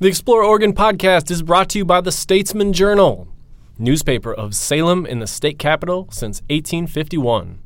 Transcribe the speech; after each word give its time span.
The 0.00 0.06
Explore 0.06 0.44
Oregon 0.44 0.74
podcast 0.74 1.28
is 1.28 1.42
brought 1.42 1.68
to 1.70 1.78
you 1.78 1.84
by 1.84 2.00
the 2.00 2.12
Statesman 2.12 2.72
Journal, 2.72 3.26
newspaper 3.80 4.32
of 4.32 4.54
Salem 4.54 5.04
in 5.04 5.18
the 5.18 5.26
state 5.26 5.58
capital 5.58 6.06
since 6.12 6.40
1851. 6.42 7.58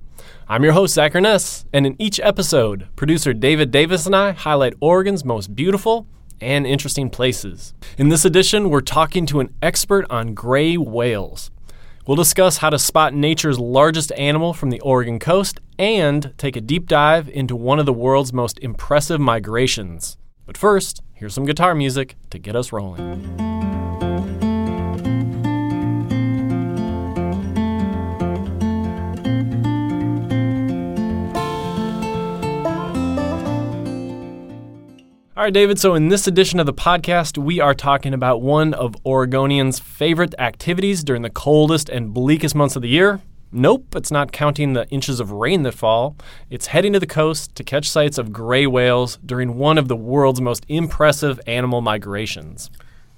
I'm 0.48 0.64
your 0.64 0.72
host, 0.72 0.94
Zach 0.94 1.12
Urness, 1.12 1.66
and 1.74 1.86
in 1.86 1.94
each 2.00 2.18
episode, 2.20 2.88
producer 2.96 3.34
David 3.34 3.70
Davis 3.70 4.06
and 4.06 4.16
I 4.16 4.32
highlight 4.32 4.72
Oregon's 4.80 5.26
most 5.26 5.54
beautiful 5.54 6.06
and 6.40 6.66
interesting 6.66 7.10
places. 7.10 7.74
In 7.98 8.08
this 8.08 8.24
edition, 8.24 8.70
we're 8.70 8.80
talking 8.80 9.26
to 9.26 9.40
an 9.40 9.54
expert 9.60 10.06
on 10.08 10.32
gray 10.32 10.78
whales. 10.78 11.50
We'll 12.06 12.16
discuss 12.16 12.56
how 12.56 12.70
to 12.70 12.78
spot 12.78 13.12
nature's 13.12 13.58
largest 13.58 14.10
animal 14.12 14.54
from 14.54 14.70
the 14.70 14.80
Oregon 14.80 15.18
coast 15.18 15.60
and 15.78 16.32
take 16.38 16.56
a 16.56 16.62
deep 16.62 16.86
dive 16.86 17.28
into 17.28 17.54
one 17.54 17.78
of 17.78 17.84
the 17.84 17.92
world's 17.92 18.32
most 18.32 18.58
impressive 18.60 19.20
migrations. 19.20 20.16
But 20.46 20.56
first, 20.56 21.02
here's 21.22 21.32
some 21.32 21.46
guitar 21.46 21.72
music 21.72 22.16
to 22.30 22.36
get 22.36 22.56
us 22.56 22.72
rolling. 22.72 23.00
All 35.36 35.44
right, 35.44 35.54
David. 35.54 35.78
So, 35.78 35.94
in 35.94 36.08
this 36.08 36.26
edition 36.26 36.58
of 36.58 36.66
the 36.66 36.74
podcast, 36.74 37.38
we 37.38 37.60
are 37.60 37.72
talking 37.72 38.14
about 38.14 38.42
one 38.42 38.74
of 38.74 38.96
Oregonians' 39.04 39.80
favorite 39.80 40.34
activities 40.40 41.04
during 41.04 41.22
the 41.22 41.30
coldest 41.30 41.88
and 41.88 42.12
bleakest 42.12 42.56
months 42.56 42.74
of 42.74 42.82
the 42.82 42.88
year. 42.88 43.20
Nope, 43.54 43.94
it's 43.94 44.10
not 44.10 44.32
counting 44.32 44.72
the 44.72 44.88
inches 44.88 45.20
of 45.20 45.30
rain 45.30 45.62
that 45.64 45.74
fall. 45.74 46.16
It's 46.48 46.68
heading 46.68 46.94
to 46.94 47.00
the 47.00 47.06
coast 47.06 47.54
to 47.56 47.62
catch 47.62 47.90
sights 47.90 48.16
of 48.16 48.32
gray 48.32 48.66
whales 48.66 49.18
during 49.26 49.58
one 49.58 49.76
of 49.76 49.88
the 49.88 49.96
world's 49.96 50.40
most 50.40 50.64
impressive 50.68 51.38
animal 51.46 51.82
migrations. 51.82 52.70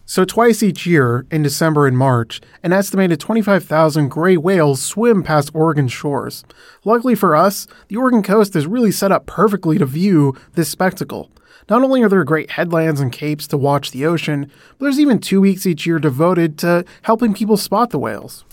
So, 0.06 0.24
twice 0.24 0.60
each 0.60 0.86
year, 0.86 1.24
in 1.30 1.44
December 1.44 1.86
and 1.86 1.96
March, 1.96 2.40
an 2.64 2.72
estimated 2.72 3.20
25,000 3.20 4.08
gray 4.08 4.36
whales 4.36 4.82
swim 4.82 5.22
past 5.22 5.52
Oregon 5.54 5.86
shores. 5.86 6.44
Luckily 6.84 7.14
for 7.14 7.36
us, 7.36 7.68
the 7.86 7.96
Oregon 7.96 8.24
coast 8.24 8.56
is 8.56 8.66
really 8.66 8.90
set 8.90 9.12
up 9.12 9.26
perfectly 9.26 9.78
to 9.78 9.86
view 9.86 10.36
this 10.54 10.68
spectacle. 10.68 11.30
Not 11.70 11.82
only 11.82 12.02
are 12.02 12.08
there 12.08 12.24
great 12.24 12.50
headlands 12.50 13.00
and 13.00 13.12
capes 13.12 13.46
to 13.46 13.56
watch 13.56 13.92
the 13.92 14.04
ocean, 14.04 14.50
but 14.78 14.86
there's 14.86 14.98
even 14.98 15.20
two 15.20 15.40
weeks 15.40 15.64
each 15.64 15.86
year 15.86 16.00
devoted 16.00 16.58
to 16.58 16.84
helping 17.02 17.34
people 17.34 17.56
spot 17.56 17.90
the 17.90 17.98
whales. 18.00 18.44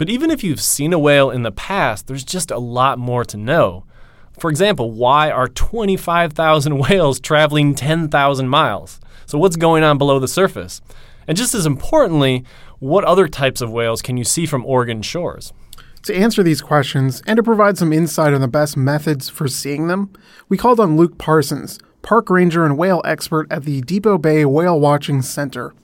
But 0.00 0.08
even 0.08 0.30
if 0.30 0.42
you've 0.42 0.62
seen 0.62 0.94
a 0.94 0.98
whale 0.98 1.28
in 1.28 1.42
the 1.42 1.52
past, 1.52 2.06
there's 2.06 2.24
just 2.24 2.50
a 2.50 2.56
lot 2.56 2.98
more 2.98 3.22
to 3.26 3.36
know. 3.36 3.84
For 4.38 4.48
example, 4.48 4.90
why 4.92 5.30
are 5.30 5.46
25,000 5.46 6.78
whales 6.88 7.20
traveling 7.20 7.74
10,000 7.74 8.48
miles? 8.48 8.98
So, 9.26 9.36
what's 9.36 9.56
going 9.56 9.84
on 9.84 9.98
below 9.98 10.18
the 10.18 10.26
surface? 10.26 10.80
And 11.28 11.36
just 11.36 11.54
as 11.54 11.66
importantly, 11.66 12.46
what 12.78 13.04
other 13.04 13.28
types 13.28 13.60
of 13.60 13.70
whales 13.70 14.00
can 14.00 14.16
you 14.16 14.24
see 14.24 14.46
from 14.46 14.64
Oregon 14.64 15.02
shores? 15.02 15.52
To 16.04 16.16
answer 16.16 16.42
these 16.42 16.62
questions 16.62 17.22
and 17.26 17.36
to 17.36 17.42
provide 17.42 17.76
some 17.76 17.92
insight 17.92 18.32
on 18.32 18.40
the 18.40 18.48
best 18.48 18.78
methods 18.78 19.28
for 19.28 19.48
seeing 19.48 19.88
them, 19.88 20.14
we 20.48 20.56
called 20.56 20.80
on 20.80 20.96
Luke 20.96 21.18
Parsons, 21.18 21.78
park 22.00 22.30
ranger 22.30 22.64
and 22.64 22.78
whale 22.78 23.02
expert 23.04 23.52
at 23.52 23.64
the 23.64 23.82
Depoe 23.82 24.16
Bay 24.16 24.46
Whale 24.46 24.80
Watching 24.80 25.20
Center. 25.20 25.74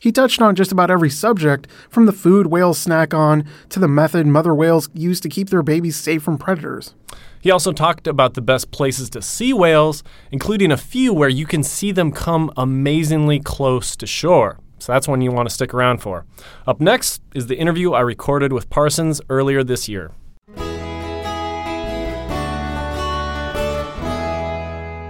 He 0.00 0.12
touched 0.12 0.40
on 0.40 0.54
just 0.54 0.72
about 0.72 0.90
every 0.90 1.10
subject, 1.10 1.68
from 1.90 2.06
the 2.06 2.12
food 2.12 2.46
whales 2.46 2.78
snack 2.78 3.12
on 3.12 3.44
to 3.68 3.78
the 3.78 3.86
method 3.86 4.26
mother 4.26 4.54
whales 4.54 4.88
use 4.94 5.20
to 5.20 5.28
keep 5.28 5.50
their 5.50 5.62
babies 5.62 5.94
safe 5.94 6.22
from 6.22 6.38
predators. 6.38 6.94
He 7.42 7.50
also 7.50 7.70
talked 7.70 8.06
about 8.06 8.32
the 8.32 8.40
best 8.40 8.70
places 8.70 9.10
to 9.10 9.20
see 9.20 9.52
whales, 9.52 10.02
including 10.32 10.72
a 10.72 10.78
few 10.78 11.12
where 11.12 11.28
you 11.28 11.44
can 11.44 11.62
see 11.62 11.92
them 11.92 12.12
come 12.12 12.50
amazingly 12.56 13.40
close 13.40 13.94
to 13.96 14.06
shore. 14.06 14.58
So 14.78 14.90
that's 14.92 15.06
one 15.06 15.20
you 15.20 15.32
want 15.32 15.50
to 15.50 15.54
stick 15.54 15.74
around 15.74 15.98
for. 15.98 16.24
Up 16.66 16.80
next 16.80 17.20
is 17.34 17.48
the 17.48 17.58
interview 17.58 17.92
I 17.92 18.00
recorded 18.00 18.54
with 18.54 18.70
Parsons 18.70 19.20
earlier 19.28 19.62
this 19.62 19.86
year. 19.86 20.12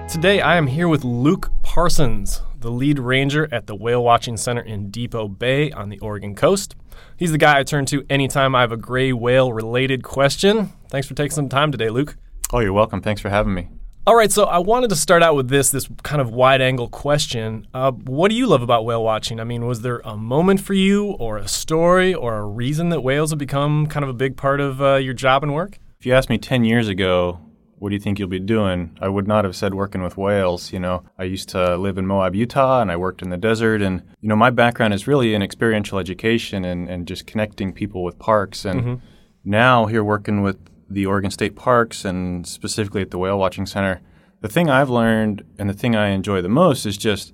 Today, 0.09 0.41
I 0.41 0.57
am 0.57 0.67
here 0.67 0.89
with 0.89 1.05
Luke 1.05 1.53
Parsons, 1.63 2.43
the 2.61 2.71
lead 2.71 2.99
ranger 2.99 3.49
at 3.53 3.67
the 3.67 3.75
Whale 3.75 4.03
Watching 4.03 4.37
Center 4.37 4.61
in 4.61 4.91
Depoe 4.91 5.29
Bay 5.29 5.71
on 5.73 5.89
the 5.89 5.99
Oregon 6.01 6.35
coast. 6.35 6.77
He's 7.17 7.33
the 7.33 7.39
guy 7.39 7.59
I 7.59 7.63
turn 7.63 7.87
to 7.87 8.05
anytime 8.09 8.55
I 8.55 8.61
have 8.61 8.73
a 8.73 8.77
gray 8.77 9.13
whale 9.13 9.53
related 9.53 10.03
question. 10.03 10.73
Thanks 10.89 11.07
for 11.07 11.15
taking 11.15 11.33
some 11.33 11.49
time 11.49 11.73
today, 11.73 11.91
Luke. 11.91 12.17
Oh, 12.53 12.61
you're 12.61 12.73
welcome. 12.73 13.01
Thanks 13.01 13.21
for 13.21 13.31
having 13.31 13.55
me. 13.55 13.69
All 14.07 14.17
right, 14.17 14.33
so 14.33 14.45
I 14.45 14.59
wanted 14.59 14.91
to 14.91 14.97
start 14.97 15.23
out 15.23 15.37
with 15.37 15.49
this 15.49 15.71
this 15.71 15.89
kind 16.03 16.21
of 16.21 16.31
wide 16.31 16.61
angle 16.61 16.89
question. 16.89 17.67
Uh, 17.73 17.93
what 17.93 18.31
do 18.31 18.35
you 18.35 18.47
love 18.47 18.63
about 18.63 18.85
whale 18.85 19.05
watching? 19.05 19.39
I 19.39 19.45
mean, 19.45 19.67
was 19.67 19.83
there 19.83 20.01
a 20.05 20.17
moment 20.17 20.61
for 20.61 20.75
you, 20.75 21.13
or 21.13 21.37
a 21.37 21.47
story, 21.47 22.15
or 22.15 22.39
a 22.39 22.47
reason 22.47 22.89
that 22.89 23.03
whales 23.03 23.31
have 23.31 23.39
become 23.39 23.87
kind 23.87 24.03
of 24.03 24.09
a 24.09 24.15
big 24.15 24.37
part 24.37 24.61
of 24.61 24.81
uh, 24.81 24.97
your 24.97 25.15
job 25.15 25.43
and 25.43 25.55
work? 25.55 25.79
If 25.99 26.07
you 26.07 26.15
asked 26.15 26.31
me 26.31 26.39
10 26.39 26.65
years 26.65 26.89
ago, 26.89 27.41
what 27.81 27.89
do 27.89 27.95
you 27.95 28.01
think 28.01 28.19
you'll 28.19 28.29
be 28.29 28.39
doing? 28.39 28.97
I 29.01 29.09
would 29.09 29.27
not 29.27 29.47
have 29.47 29.57
said 29.57 29.73
working 29.73 30.03
with 30.03 30.19
whales. 30.19 30.71
You 30.71 30.79
know, 30.79 31.03
I 31.19 31.25
used 31.25 31.49
to 31.49 31.79
live 31.79 31.97
in 31.97 32.07
Moab, 32.07 32.35
Utah, 32.35 32.83
and 32.83 32.93
I 32.93 32.97
worked 32.97 33.23
in 33.23 33.31
the 33.31 33.39
desert. 33.39 33.81
And, 33.81 34.03
you 34.21 34.29
know, 34.29 34.37
my 34.37 34.51
background 34.51 34.93
is 34.93 35.07
really 35.07 35.35
in 35.35 35.43
experiential 35.43 35.99
education 35.99 36.67
and, 36.67 36.91
and 36.91 37.09
just 37.09 37.27
connecting 37.27 37.73
people 37.73 38.05
with 38.05 38.19
parks. 38.19 38.67
And 38.67 38.81
mm-hmm. 38.81 38.95
now, 39.45 39.87
here 39.87 40.05
working 40.05 40.43
with 40.43 40.59
the 40.91 41.07
Oregon 41.07 41.31
State 41.31 41.57
Parks 41.57 42.05
and 42.05 42.47
specifically 42.47 43.01
at 43.01 43.11
the 43.11 43.19
Whale 43.19 43.39
Watching 43.39 43.65
Center, 43.65 44.03
the 44.43 44.49
thing 44.49 44.69
I've 44.69 44.91
learned 44.91 45.43
and 45.59 45.71
the 45.71 45.75
thing 45.75 45.97
I 45.97 46.09
enjoy 46.09 46.43
the 46.43 46.51
most 46.51 46.85
is 46.85 46.99
just 46.99 47.33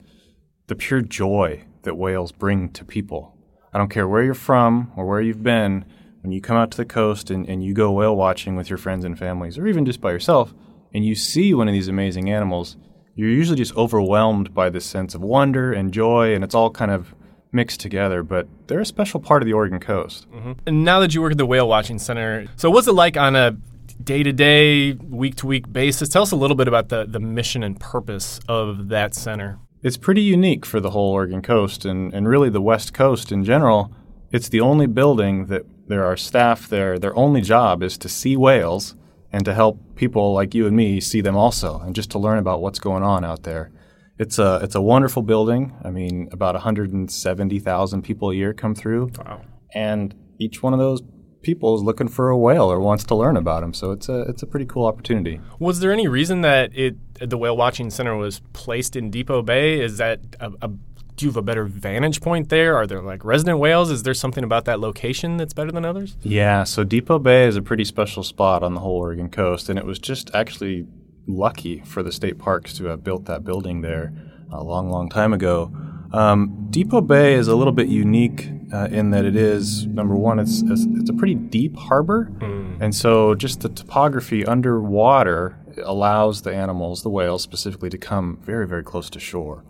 the 0.68 0.76
pure 0.76 1.00
joy 1.00 1.64
that 1.82 1.96
whales 1.96 2.30
bring 2.30 2.68
to 2.70 2.84
people. 2.84 3.36
I 3.74 3.78
don't 3.78 3.90
care 3.90 4.06
where 4.06 4.22
you're 4.22 4.34
from 4.34 4.92
or 4.94 5.06
where 5.06 5.20
you've 5.20 5.42
been 5.42 5.84
when 6.26 6.32
you 6.32 6.40
come 6.40 6.56
out 6.56 6.72
to 6.72 6.76
the 6.76 6.84
coast 6.84 7.30
and, 7.30 7.48
and 7.48 7.62
you 7.62 7.72
go 7.72 7.92
whale 7.92 8.16
watching 8.16 8.56
with 8.56 8.68
your 8.68 8.78
friends 8.78 9.04
and 9.04 9.16
families, 9.16 9.56
or 9.56 9.68
even 9.68 9.86
just 9.86 10.00
by 10.00 10.10
yourself, 10.10 10.52
and 10.92 11.04
you 11.06 11.14
see 11.14 11.54
one 11.54 11.68
of 11.68 11.72
these 11.72 11.86
amazing 11.86 12.28
animals, 12.28 12.76
you're 13.14 13.30
usually 13.30 13.56
just 13.56 13.76
overwhelmed 13.76 14.52
by 14.52 14.68
this 14.68 14.84
sense 14.84 15.14
of 15.14 15.20
wonder 15.20 15.72
and 15.72 15.92
joy, 15.92 16.34
and 16.34 16.42
it's 16.42 16.52
all 16.52 16.68
kind 16.68 16.90
of 16.90 17.14
mixed 17.52 17.78
together. 17.78 18.24
But 18.24 18.48
they're 18.66 18.80
a 18.80 18.84
special 18.84 19.20
part 19.20 19.40
of 19.40 19.46
the 19.46 19.52
Oregon 19.52 19.78
coast. 19.78 20.28
Mm-hmm. 20.32 20.52
And 20.66 20.84
now 20.84 20.98
that 20.98 21.14
you 21.14 21.22
work 21.22 21.30
at 21.30 21.38
the 21.38 21.46
Whale 21.46 21.68
Watching 21.68 22.00
Center, 22.00 22.46
so 22.56 22.70
what's 22.70 22.88
it 22.88 22.92
like 22.94 23.16
on 23.16 23.36
a 23.36 23.56
day 24.02 24.24
to 24.24 24.32
day, 24.32 24.94
week 24.94 25.36
to 25.36 25.46
week 25.46 25.72
basis? 25.72 26.08
Tell 26.08 26.22
us 26.22 26.32
a 26.32 26.36
little 26.36 26.56
bit 26.56 26.66
about 26.66 26.88
the, 26.88 27.04
the 27.04 27.20
mission 27.20 27.62
and 27.62 27.78
purpose 27.78 28.40
of 28.48 28.88
that 28.88 29.14
center. 29.14 29.60
It's 29.84 29.96
pretty 29.96 30.22
unique 30.22 30.66
for 30.66 30.80
the 30.80 30.90
whole 30.90 31.12
Oregon 31.12 31.40
coast 31.40 31.84
and, 31.84 32.12
and 32.12 32.26
really 32.26 32.50
the 32.50 32.60
West 32.60 32.92
Coast 32.92 33.30
in 33.30 33.44
general. 33.44 33.92
It's 34.32 34.48
the 34.48 34.60
only 34.60 34.88
building 34.88 35.46
that 35.46 35.64
there 35.86 36.04
are 36.04 36.16
staff 36.16 36.68
there. 36.68 36.98
Their 36.98 37.16
only 37.16 37.40
job 37.40 37.82
is 37.82 37.96
to 37.98 38.08
see 38.08 38.36
whales 38.36 38.94
and 39.32 39.44
to 39.44 39.54
help 39.54 39.80
people 39.96 40.32
like 40.32 40.54
you 40.54 40.66
and 40.66 40.76
me 40.76 41.00
see 41.00 41.20
them 41.20 41.36
also, 41.36 41.80
and 41.80 41.94
just 41.94 42.10
to 42.12 42.18
learn 42.18 42.38
about 42.38 42.60
what's 42.60 42.78
going 42.78 43.02
on 43.02 43.24
out 43.24 43.42
there. 43.42 43.70
It's 44.18 44.38
a 44.38 44.60
it's 44.62 44.74
a 44.74 44.80
wonderful 44.80 45.22
building. 45.22 45.74
I 45.84 45.90
mean, 45.90 46.28
about 46.32 46.54
170,000 46.54 48.02
people 48.02 48.30
a 48.30 48.34
year 48.34 48.54
come 48.54 48.74
through, 48.74 49.10
wow. 49.18 49.42
and 49.74 50.14
each 50.38 50.62
one 50.62 50.72
of 50.72 50.78
those 50.78 51.02
people 51.42 51.76
is 51.76 51.82
looking 51.82 52.08
for 52.08 52.30
a 52.30 52.36
whale 52.36 52.70
or 52.72 52.80
wants 52.80 53.04
to 53.04 53.14
learn 53.14 53.36
about 53.36 53.60
them. 53.60 53.74
So 53.74 53.92
it's 53.92 54.08
a 54.08 54.22
it's 54.22 54.42
a 54.42 54.46
pretty 54.46 54.66
cool 54.66 54.86
opportunity. 54.86 55.40
Was 55.58 55.80
there 55.80 55.92
any 55.92 56.08
reason 56.08 56.40
that 56.40 56.76
it 56.76 56.96
the 57.20 57.38
whale 57.38 57.56
watching 57.56 57.90
center 57.90 58.16
was 58.16 58.40
placed 58.52 58.96
in 58.96 59.10
Depoe 59.10 59.42
Bay? 59.42 59.80
Is 59.80 59.98
that 59.98 60.20
a, 60.40 60.50
a 60.62 60.70
do 61.16 61.24
you 61.24 61.30
have 61.30 61.36
a 61.36 61.42
better 61.42 61.64
vantage 61.64 62.20
point 62.20 62.50
there? 62.50 62.76
Are 62.76 62.86
there 62.86 63.00
like 63.00 63.24
resident 63.24 63.58
whales? 63.58 63.90
Is 63.90 64.02
there 64.02 64.14
something 64.14 64.44
about 64.44 64.66
that 64.66 64.80
location 64.80 65.38
that's 65.38 65.54
better 65.54 65.72
than 65.72 65.84
others? 65.84 66.16
Yeah, 66.22 66.64
so 66.64 66.84
Depoe 66.84 67.18
Bay 67.18 67.46
is 67.46 67.56
a 67.56 67.62
pretty 67.62 67.84
special 67.84 68.22
spot 68.22 68.62
on 68.62 68.74
the 68.74 68.80
whole 68.80 68.96
Oregon 68.96 69.30
coast, 69.30 69.68
and 69.68 69.78
it 69.78 69.86
was 69.86 69.98
just 69.98 70.30
actually 70.34 70.86
lucky 71.26 71.80
for 71.80 72.02
the 72.02 72.12
state 72.12 72.38
parks 72.38 72.74
to 72.74 72.84
have 72.84 73.02
built 73.02 73.24
that 73.24 73.44
building 73.44 73.80
there 73.80 74.12
a 74.52 74.62
long, 74.62 74.90
long 74.90 75.08
time 75.08 75.32
ago. 75.32 75.72
Um, 76.12 76.68
Depoe 76.70 77.00
Bay 77.00 77.34
is 77.34 77.48
a 77.48 77.56
little 77.56 77.72
bit 77.72 77.88
unique 77.88 78.48
uh, 78.72 78.88
in 78.90 79.10
that 79.10 79.24
it 79.24 79.36
is 79.36 79.86
number 79.86 80.14
one, 80.14 80.38
it's 80.38 80.62
it's 80.62 81.10
a 81.10 81.14
pretty 81.14 81.34
deep 81.34 81.76
harbor, 81.76 82.30
mm. 82.38 82.80
and 82.80 82.94
so 82.94 83.34
just 83.34 83.60
the 83.60 83.68
topography 83.68 84.44
underwater 84.44 85.58
allows 85.82 86.42
the 86.42 86.54
animals, 86.54 87.02
the 87.02 87.10
whales 87.10 87.42
specifically, 87.42 87.90
to 87.90 87.98
come 87.98 88.38
very, 88.42 88.66
very 88.66 88.82
close 88.82 89.10
to 89.10 89.20
shore. 89.20 89.64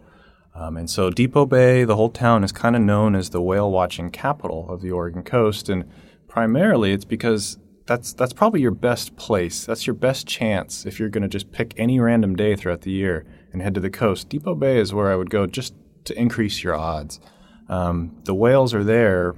Um, 0.57 0.77
and 0.79 0.89
so 0.89 1.11
Depoe 1.11 1.47
Bay, 1.47 1.85
the 1.85 1.97
whole 1.97 2.09
town, 2.09 2.43
is 2.43 2.51
kind 2.51 2.75
of 2.75 2.83
known 2.83 3.15
as 3.15 3.31
the 3.31 3.43
whale 3.43 3.71
watching 3.71 4.11
capital 4.11 4.67
of 4.71 4.81
the 4.81 4.91
Oregon 4.91 5.23
coast. 5.23 5.69
And 5.69 5.85
primarily 6.29 6.93
it's 6.93 7.05
because 7.05 7.59
that's, 7.85 8.15
that's 8.15 8.33
probably 8.33 8.63
your 8.63 8.71
best 8.71 9.17
place. 9.17 9.67
That's 9.67 9.87
your 9.87 9.95
best 9.95 10.27
chance 10.27 10.87
if 10.87 10.99
you're 10.99 11.11
going 11.11 11.23
to 11.23 11.29
just 11.29 11.53
pick 11.53 11.75
any 11.77 12.01
random 12.01 12.35
day 12.37 12.57
throughout 12.57 12.81
the 12.81 12.91
year 12.91 13.27
and 13.53 13.61
head 13.61 13.75
to 13.75 13.81
the 13.81 13.91
coast. 13.91 14.31
Depoe 14.31 14.55
Bay 14.55 14.79
is 14.79 14.95
where 14.95 15.13
I 15.13 15.17
would 15.17 15.31
go 15.31 15.47
just 15.47 15.75
to 16.05 16.19
increase 16.19 16.65
your 16.65 16.75
odds. 16.75 17.21
Um, 17.69 18.17
the 18.25 18.35
whales 18.35 18.73
are 18.75 18.85
there, 18.85 19.35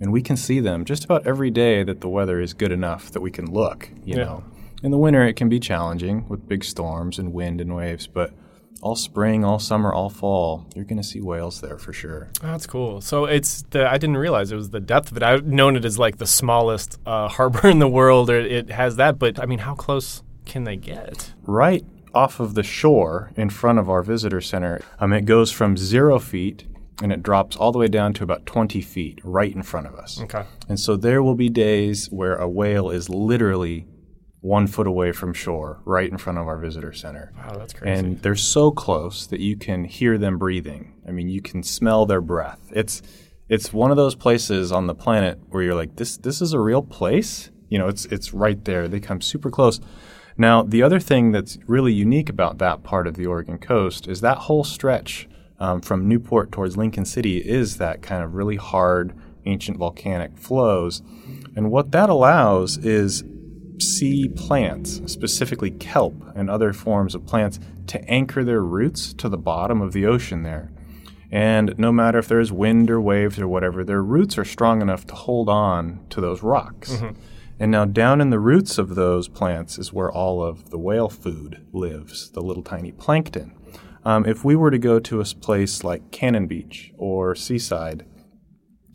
and 0.00 0.12
we 0.12 0.22
can 0.22 0.36
see 0.36 0.60
them 0.60 0.84
just 0.84 1.04
about 1.04 1.26
every 1.26 1.50
day 1.50 1.82
that 1.82 2.00
the 2.00 2.08
weather 2.08 2.40
is 2.40 2.54
good 2.54 2.72
enough 2.72 3.10
that 3.10 3.20
we 3.20 3.30
can 3.30 3.50
look. 3.50 3.90
You 4.04 4.16
yeah. 4.16 4.24
know, 4.24 4.44
in 4.82 4.90
the 4.90 4.98
winter 4.98 5.24
it 5.24 5.34
can 5.34 5.48
be 5.48 5.58
challenging 5.58 6.28
with 6.28 6.46
big 6.46 6.62
storms 6.62 7.18
and 7.18 7.32
wind 7.32 7.60
and 7.60 7.74
waves, 7.74 8.06
but 8.06 8.32
all 8.84 8.94
spring, 8.94 9.44
all 9.44 9.58
summer, 9.58 9.92
all 9.92 10.10
fall, 10.10 10.66
you're 10.76 10.84
going 10.84 10.98
to 10.98 11.02
see 11.02 11.18
whales 11.18 11.62
there 11.62 11.78
for 11.78 11.94
sure. 11.94 12.28
Oh, 12.42 12.48
that's 12.48 12.66
cool. 12.66 13.00
So 13.00 13.24
it's 13.24 13.62
the 13.70 13.90
I 13.90 13.96
didn't 13.96 14.18
realize 14.18 14.52
it 14.52 14.56
was 14.56 14.70
the 14.70 14.78
depth 14.78 15.10
of 15.10 15.16
it. 15.16 15.22
I've 15.22 15.46
known 15.46 15.74
it 15.74 15.86
as 15.86 15.98
like 15.98 16.18
the 16.18 16.26
smallest 16.26 17.00
uh, 17.06 17.28
harbor 17.36 17.66
in 17.66 17.78
the 17.78 17.88
world, 17.88 18.28
or 18.28 18.38
it 18.38 18.70
has 18.70 18.96
that. 18.96 19.18
But 19.18 19.40
I 19.40 19.46
mean, 19.46 19.60
how 19.60 19.74
close 19.74 20.22
can 20.44 20.64
they 20.64 20.76
get? 20.76 21.32
Right 21.44 21.84
off 22.12 22.38
of 22.38 22.54
the 22.54 22.62
shore 22.62 23.32
in 23.36 23.48
front 23.48 23.78
of 23.78 23.88
our 23.88 24.02
visitor 24.02 24.42
center, 24.42 24.82
um, 25.00 25.14
it 25.14 25.24
goes 25.24 25.50
from 25.50 25.78
zero 25.78 26.18
feet 26.18 26.66
and 27.02 27.10
it 27.10 27.22
drops 27.22 27.56
all 27.56 27.72
the 27.72 27.78
way 27.78 27.88
down 27.88 28.12
to 28.12 28.22
about 28.22 28.46
20 28.46 28.80
feet 28.82 29.18
right 29.24 29.52
in 29.52 29.62
front 29.62 29.86
of 29.86 29.94
us. 29.94 30.20
Okay. 30.20 30.44
And 30.68 30.78
so 30.78 30.96
there 30.96 31.22
will 31.22 31.34
be 31.34 31.48
days 31.48 32.06
where 32.12 32.36
a 32.36 32.48
whale 32.48 32.90
is 32.90 33.08
literally 33.08 33.86
one 34.44 34.66
foot 34.66 34.86
away 34.86 35.10
from 35.10 35.32
shore, 35.32 35.80
right 35.86 36.10
in 36.10 36.18
front 36.18 36.38
of 36.38 36.46
our 36.46 36.58
visitor 36.58 36.92
center. 36.92 37.32
Wow, 37.34 37.56
that's 37.56 37.72
crazy. 37.72 37.98
And 37.98 38.20
they're 38.20 38.36
so 38.36 38.70
close 38.70 39.26
that 39.28 39.40
you 39.40 39.56
can 39.56 39.84
hear 39.84 40.18
them 40.18 40.36
breathing. 40.36 40.92
I 41.08 41.12
mean, 41.12 41.30
you 41.30 41.40
can 41.40 41.62
smell 41.62 42.04
their 42.04 42.20
breath. 42.20 42.60
It's 42.70 43.00
it's 43.48 43.72
one 43.72 43.90
of 43.90 43.96
those 43.96 44.14
places 44.14 44.70
on 44.70 44.86
the 44.86 44.94
planet 44.94 45.40
where 45.48 45.62
you're 45.62 45.74
like, 45.74 45.96
this 45.96 46.18
this 46.18 46.42
is 46.42 46.52
a 46.52 46.60
real 46.60 46.82
place. 46.82 47.50
You 47.70 47.78
know, 47.78 47.88
it's 47.88 48.04
it's 48.06 48.34
right 48.34 48.62
there. 48.66 48.86
They 48.86 49.00
come 49.00 49.22
super 49.22 49.50
close. 49.50 49.80
Now, 50.36 50.62
the 50.62 50.82
other 50.82 51.00
thing 51.00 51.32
that's 51.32 51.56
really 51.66 51.94
unique 51.94 52.28
about 52.28 52.58
that 52.58 52.82
part 52.82 53.06
of 53.06 53.14
the 53.14 53.24
Oregon 53.24 53.56
coast 53.56 54.06
is 54.06 54.20
that 54.20 54.38
whole 54.38 54.64
stretch 54.64 55.26
um, 55.58 55.80
from 55.80 56.06
Newport 56.06 56.52
towards 56.52 56.76
Lincoln 56.76 57.06
City 57.06 57.38
is 57.38 57.78
that 57.78 58.02
kind 58.02 58.22
of 58.22 58.34
really 58.34 58.56
hard 58.56 59.14
ancient 59.46 59.78
volcanic 59.78 60.36
flows. 60.36 61.00
And 61.56 61.70
what 61.70 61.92
that 61.92 62.10
allows 62.10 62.76
is 62.78 63.24
sea 63.78 64.28
plants, 64.28 65.00
specifically 65.06 65.70
kelp 65.70 66.14
and 66.34 66.48
other 66.48 66.72
forms 66.72 67.14
of 67.14 67.26
plants, 67.26 67.58
to 67.88 68.02
anchor 68.08 68.44
their 68.44 68.62
roots 68.62 69.12
to 69.14 69.28
the 69.28 69.38
bottom 69.38 69.80
of 69.80 69.92
the 69.92 70.06
ocean 70.06 70.42
there. 70.42 70.70
And 71.30 71.76
no 71.78 71.90
matter 71.90 72.18
if 72.18 72.28
there's 72.28 72.52
wind 72.52 72.90
or 72.90 73.00
waves 73.00 73.40
or 73.40 73.48
whatever, 73.48 73.82
their 73.82 74.02
roots 74.02 74.38
are 74.38 74.44
strong 74.44 74.80
enough 74.80 75.06
to 75.08 75.14
hold 75.14 75.48
on 75.48 76.04
to 76.10 76.20
those 76.20 76.42
rocks. 76.42 76.92
Mm-hmm. 76.92 77.20
And 77.58 77.70
now, 77.70 77.84
down 77.84 78.20
in 78.20 78.30
the 78.30 78.40
roots 78.40 78.78
of 78.78 78.94
those 78.94 79.28
plants 79.28 79.78
is 79.78 79.92
where 79.92 80.10
all 80.10 80.42
of 80.42 80.70
the 80.70 80.78
whale 80.78 81.08
food 81.08 81.66
lives, 81.72 82.30
the 82.30 82.40
little 82.40 82.62
tiny 82.62 82.92
plankton. 82.92 83.56
Um, 84.04 84.26
if 84.26 84.44
we 84.44 84.54
were 84.54 84.70
to 84.70 84.78
go 84.78 84.98
to 85.00 85.20
a 85.20 85.24
place 85.24 85.82
like 85.82 86.10
Cannon 86.10 86.46
Beach 86.46 86.92
or 86.98 87.34
Seaside, 87.34 88.04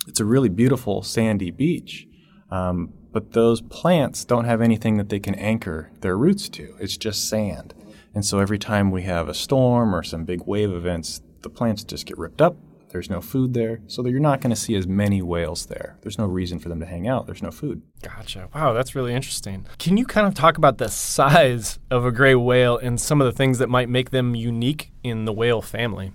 it's 0.08 0.20
a 0.20 0.26
really 0.26 0.50
beautiful 0.50 1.04
sandy 1.04 1.52
beach. 1.52 2.06
Um, 2.52 2.94
but 3.12 3.34
those 3.34 3.62
plants 3.62 4.26
don't 4.26 4.46
have 4.46 4.62
anything 4.62 4.98
that 4.98 5.10
they 5.10 5.20
can 5.20 5.36
anchor 5.36 5.92
their 6.02 6.18
roots 6.18 6.50
to. 6.50 6.76
It's 6.80 6.98
just 6.98 7.28
sand. 7.28 7.74
And 8.14 8.26
so 8.26 8.40
every 8.40 8.60
time 8.60 8.92
we 8.92 9.04
have 9.04 9.30
a 9.30 9.34
storm 9.34 9.96
or 9.96 10.04
some 10.04 10.26
big 10.26 10.46
wave 10.46 10.72
events, 10.72 11.22
the 11.42 11.50
plants 11.50 11.84
just 11.84 12.06
get 12.06 12.18
ripped 12.18 12.42
up. 12.42 12.58
There's 12.90 13.10
no 13.10 13.22
food 13.22 13.54
there. 13.54 13.82
So 13.88 14.06
you're 14.08 14.20
not 14.20 14.42
going 14.42 14.50
to 14.50 14.56
see 14.56 14.76
as 14.76 14.88
many 14.88 15.22
whales 15.22 15.68
there. 15.68 15.98
There's 16.02 16.18
no 16.18 16.26
reason 16.26 16.58
for 16.58 16.70
them 16.70 16.80
to 16.80 16.88
hang 16.88 17.08
out. 17.08 17.28
There's 17.28 17.44
no 17.44 17.52
food. 17.52 17.84
Gotcha. 18.02 18.50
Wow, 18.54 18.74
that's 18.74 18.96
really 18.96 19.14
interesting. 19.14 19.68
Can 19.78 19.96
you 19.96 20.06
kind 20.06 20.26
of 20.26 20.34
talk 20.34 20.58
about 20.58 20.80
the 20.80 20.90
size 20.90 21.78
of 21.92 22.04
a 22.04 22.12
gray 22.12 22.34
whale 22.34 22.78
and 22.78 23.00
some 23.00 23.22
of 23.22 23.26
the 23.26 23.32
things 23.32 23.60
that 23.60 23.70
might 23.70 23.90
make 23.90 24.10
them 24.10 24.34
unique 24.34 24.92
in 25.04 25.26
the 25.26 25.34
whale 25.34 25.62
family? 25.62 26.14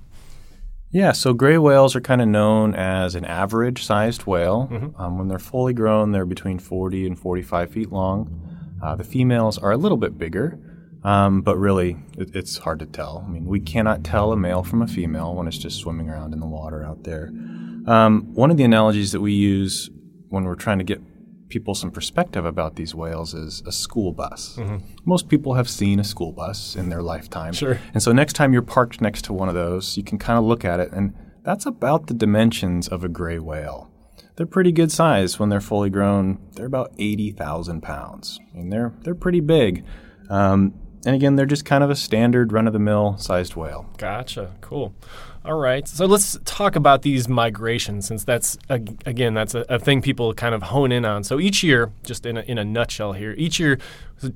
Yeah, 0.95 1.11
so 1.11 1.33
gray 1.35 1.59
whales 1.59 1.97
are 1.97 2.01
kind 2.01 2.23
of 2.23 2.29
known 2.29 2.77
as 2.77 3.17
an 3.17 3.25
average 3.25 3.83
sized 3.83 4.27
whale. 4.27 4.69
Mm-hmm. 4.71 5.03
Um, 5.03 5.19
when 5.19 5.27
they're 5.27 5.41
fully 5.41 5.73
grown, 5.73 6.13
they're 6.13 6.25
between 6.25 6.61
40 6.61 7.09
and 7.09 7.19
45 7.19 7.71
feet 7.71 7.91
long. 7.91 8.79
Uh, 8.81 8.95
the 8.95 9.03
females 9.03 9.59
are 9.59 9.73
a 9.73 9.77
little 9.77 9.99
bit 9.99 10.17
bigger, 10.17 10.57
um, 11.03 11.43
but 11.43 11.57
really 11.57 11.97
it, 12.17 12.37
it's 12.37 12.59
hard 12.59 12.79
to 12.79 12.87
tell. 12.87 13.25
I 13.27 13.29
mean, 13.29 13.45
we 13.47 13.59
cannot 13.59 14.05
tell 14.05 14.31
a 14.31 14.37
male 14.37 14.63
from 14.63 14.83
a 14.83 14.87
female 14.87 15.35
when 15.35 15.49
it's 15.49 15.59
just 15.59 15.81
swimming 15.81 16.09
around 16.09 16.33
in 16.33 16.39
the 16.39 16.47
water 16.47 16.85
out 16.85 17.03
there. 17.03 17.33
Um, 17.89 18.33
one 18.33 18.53
of 18.53 18.57
the 18.57 18.63
analogies 18.63 19.11
that 19.11 19.21
we 19.21 19.33
use 19.33 19.91
when 20.29 20.45
we're 20.45 20.55
trying 20.55 20.79
to 20.79 20.85
get 20.85 21.01
people 21.55 21.73
some 21.73 21.93
perspective 21.93 22.45
about 22.45 22.75
these 22.75 22.97
whales 22.97 23.33
is 23.33 23.63
a 23.65 23.71
school 23.71 24.11
bus. 24.11 24.57
Mm-hmm. 24.57 24.79
Most 25.05 25.29
people 25.29 25.55
have 25.55 25.71
seen 25.71 26.01
a 26.01 26.05
school 26.05 26.33
bus 26.33 26.75
in 26.75 26.89
their 26.89 27.01
lifetime. 27.01 27.53
Sure. 27.53 27.79
And 27.95 28.03
so 28.03 28.11
next 28.11 28.33
time 28.33 28.53
you're 28.53 28.61
parked 28.61 29.01
next 29.01 29.23
to 29.27 29.33
one 29.33 29.49
of 29.49 29.55
those, 29.55 29.97
you 29.97 30.03
can 30.03 30.19
kind 30.19 30.37
of 30.37 30.45
look 30.45 30.65
at 30.65 30.81
it, 30.81 30.91
and 30.91 31.15
that's 31.45 31.65
about 31.65 32.09
the 32.09 32.15
dimensions 32.15 32.89
of 32.89 33.05
a 33.05 33.09
gray 33.09 33.39
whale. 33.39 33.89
They're 34.35 34.47
pretty 34.47 34.73
good 34.73 34.91
size 34.91 35.39
when 35.39 35.49
they're 35.49 35.61
fully 35.61 35.91
grown. 35.91 36.41
They're 36.55 36.67
about 36.67 36.93
80,000 36.99 37.83
pounds. 37.83 38.41
I 38.53 38.57
mean, 38.57 38.71
they're, 38.71 38.93
they're 39.03 39.15
pretty 39.15 39.39
big. 39.39 39.85
Um, 40.29 40.75
and 41.07 41.15
again, 41.15 41.37
they're 41.37 41.47
just 41.47 41.65
kind 41.65 41.85
of 41.85 41.91
a 41.91 41.95
standard 41.95 42.53
run 42.53 42.67
of 42.67 42.73
the 42.73 42.81
mill 42.81 43.17
sized 43.19 43.55
whale. 43.55 43.89
Gotcha. 43.97 44.57
Cool. 44.61 44.93
All 45.45 45.59
right. 45.59 45.87
So 45.87 46.07
let's 46.07 46.39
talk 46.47 46.75
about 46.75 47.03
these 47.03 47.29
migrations, 47.29 48.07
since 48.07 48.25
that's, 48.25 48.57
again, 48.71 49.35
that's 49.35 49.55
a, 49.55 49.67
a, 49.69 49.79
thing 49.79 50.01
people 50.01 50.33
kind 50.33 50.55
of 50.55 50.63
hone 50.63 50.91
in 50.91 51.05
on. 51.05 51.23
So 51.23 51.39
each 51.39 51.63
year, 51.63 51.93
just 52.03 52.25
in 52.25 52.39
a, 52.39 52.41
in 52.43 52.57
a 52.57 52.65
nutshell 52.65 53.13
here, 53.13 53.35
each 53.37 53.61
year, 53.61 53.79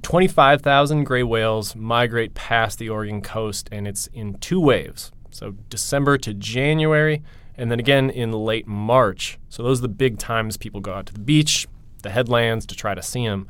25,000 0.03 1.05
gray 1.05 1.23
whales 1.23 1.75
migrate 1.75 2.35
past 2.35 2.79
the 2.79 2.91
Oregon 2.91 3.23
coast, 3.23 3.71
and 3.73 3.89
it's 3.89 4.09
in 4.09 4.35
two 4.35 4.61
waves. 4.61 5.11
So 5.31 5.53
December 5.71 6.19
to 6.19 6.35
January, 6.35 7.23
and 7.57 7.71
then 7.71 7.81
again 7.81 8.11
in 8.11 8.33
late 8.33 8.67
March. 8.67 9.39
So 9.49 9.63
those 9.63 9.79
are 9.79 9.83
the 9.83 9.89
big 9.89 10.19
times 10.19 10.59
people 10.59 10.83
go 10.83 10.93
out 10.93 11.07
to 11.07 11.15
the 11.15 11.21
beach, 11.21 11.67
the 12.03 12.11
headlands 12.11 12.67
to 12.67 12.77
try 12.77 12.95
to 12.95 13.03
see 13.03 13.27
them. 13.27 13.47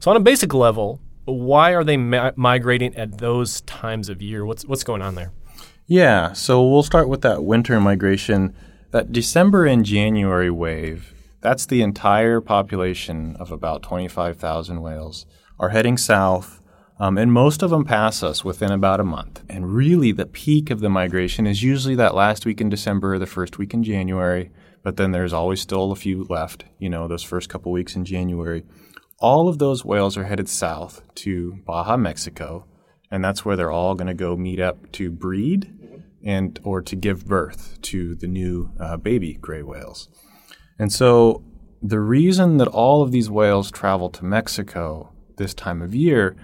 So 0.00 0.10
on 0.10 0.16
a 0.16 0.20
basic 0.20 0.54
level, 0.54 0.98
why 1.26 1.74
are 1.74 1.84
they 1.84 1.98
ma- 1.98 2.32
migrating 2.36 2.96
at 2.96 3.18
those 3.18 3.60
times 3.62 4.08
of 4.08 4.22
year? 4.22 4.46
What's 4.46 4.64
what's 4.64 4.82
going 4.82 5.02
on 5.02 5.14
there? 5.14 5.30
Yeah, 5.86 6.32
so 6.32 6.66
we'll 6.66 6.84
start 6.84 7.08
with 7.08 7.22
that 7.22 7.44
winter 7.44 7.80
migration. 7.80 8.54
That 8.92 9.10
December 9.10 9.66
and 9.66 9.84
January 9.84 10.50
wave, 10.50 11.12
that's 11.40 11.66
the 11.66 11.82
entire 11.82 12.40
population 12.40 13.36
of 13.36 13.50
about 13.50 13.82
25,000 13.82 14.80
whales 14.80 15.26
are 15.58 15.70
heading 15.70 15.96
south, 15.96 16.60
um, 17.00 17.18
and 17.18 17.32
most 17.32 17.62
of 17.62 17.70
them 17.70 17.84
pass 17.84 18.22
us 18.22 18.44
within 18.44 18.70
about 18.70 19.00
a 19.00 19.04
month. 19.04 19.42
And 19.48 19.74
really, 19.74 20.12
the 20.12 20.26
peak 20.26 20.70
of 20.70 20.80
the 20.80 20.88
migration 20.88 21.46
is 21.46 21.62
usually 21.62 21.96
that 21.96 22.14
last 22.14 22.46
week 22.46 22.60
in 22.60 22.68
December 22.68 23.14
or 23.14 23.18
the 23.18 23.26
first 23.26 23.58
week 23.58 23.74
in 23.74 23.82
January, 23.82 24.50
but 24.84 24.96
then 24.96 25.10
there's 25.10 25.32
always 25.32 25.60
still 25.60 25.90
a 25.90 25.96
few 25.96 26.24
left, 26.24 26.64
you 26.78 26.88
know, 26.88 27.08
those 27.08 27.22
first 27.24 27.48
couple 27.48 27.72
weeks 27.72 27.96
in 27.96 28.04
January. 28.04 28.62
All 29.18 29.48
of 29.48 29.58
those 29.58 29.84
whales 29.84 30.16
are 30.16 30.24
headed 30.24 30.48
south 30.48 31.02
to 31.16 31.54
Baja, 31.64 31.96
Mexico, 31.96 32.66
and 33.12 33.22
that's 33.22 33.44
where 33.44 33.56
they're 33.56 33.70
all 33.70 33.94
going 33.94 34.08
to 34.08 34.14
go 34.14 34.36
meet 34.36 34.58
up 34.58 34.90
to 34.92 35.10
breed 35.10 35.70
and 36.24 36.58
or 36.64 36.80
to 36.80 36.96
give 36.96 37.26
birth 37.26 37.78
to 37.82 38.14
the 38.14 38.26
new 38.26 38.72
uh, 38.80 38.96
baby 38.96 39.34
gray 39.34 39.62
whales. 39.62 40.08
And 40.78 40.90
so 40.90 41.44
the 41.82 42.00
reason 42.00 42.56
that 42.56 42.68
all 42.68 43.02
of 43.02 43.12
these 43.12 43.28
whales 43.28 43.70
travel 43.70 44.08
to 44.10 44.24
Mexico 44.24 45.12
this 45.36 45.52
time 45.52 45.82
of 45.82 45.94
year, 45.94 46.34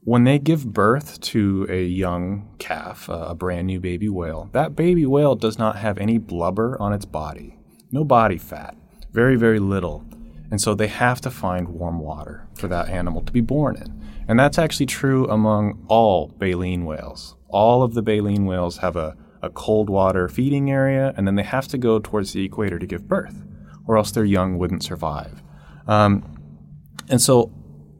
when 0.00 0.24
they 0.24 0.40
give 0.40 0.72
birth 0.72 1.20
to 1.20 1.66
a 1.70 1.84
young 1.84 2.52
calf, 2.58 3.08
uh, 3.08 3.26
a 3.28 3.34
brand 3.36 3.68
new 3.68 3.78
baby 3.78 4.08
whale, 4.08 4.50
that 4.52 4.74
baby 4.74 5.06
whale 5.06 5.36
does 5.36 5.56
not 5.56 5.76
have 5.76 5.98
any 5.98 6.18
blubber 6.18 6.76
on 6.80 6.92
its 6.92 7.04
body, 7.04 7.56
no 7.92 8.02
body 8.02 8.38
fat, 8.38 8.76
very, 9.12 9.36
very 9.36 9.60
little. 9.60 10.04
And 10.50 10.60
so 10.60 10.74
they 10.74 10.88
have 10.88 11.20
to 11.20 11.30
find 11.30 11.68
warm 11.68 12.00
water 12.00 12.48
for 12.56 12.66
that 12.68 12.88
animal 12.88 13.22
to 13.22 13.32
be 13.32 13.40
born 13.40 13.76
in. 13.76 14.01
And 14.28 14.38
that's 14.38 14.58
actually 14.58 14.86
true 14.86 15.28
among 15.28 15.84
all 15.88 16.28
baleen 16.38 16.84
whales 16.84 17.36
all 17.52 17.82
of 17.82 17.94
the 17.94 18.02
baleen 18.02 18.46
whales 18.46 18.78
have 18.78 18.96
a, 18.96 19.16
a 19.42 19.50
cold 19.50 19.88
water 19.88 20.28
feeding 20.28 20.70
area, 20.70 21.14
and 21.16 21.26
then 21.26 21.36
they 21.36 21.42
have 21.42 21.68
to 21.68 21.78
go 21.78 22.00
towards 22.00 22.32
the 22.32 22.44
equator 22.44 22.78
to 22.78 22.86
give 22.86 23.06
birth, 23.06 23.44
or 23.86 23.96
else 23.96 24.10
their 24.10 24.24
young 24.24 24.58
wouldn't 24.58 24.82
survive. 24.82 25.42
Um, 25.86 26.24
and 27.08 27.20
so 27.20 27.52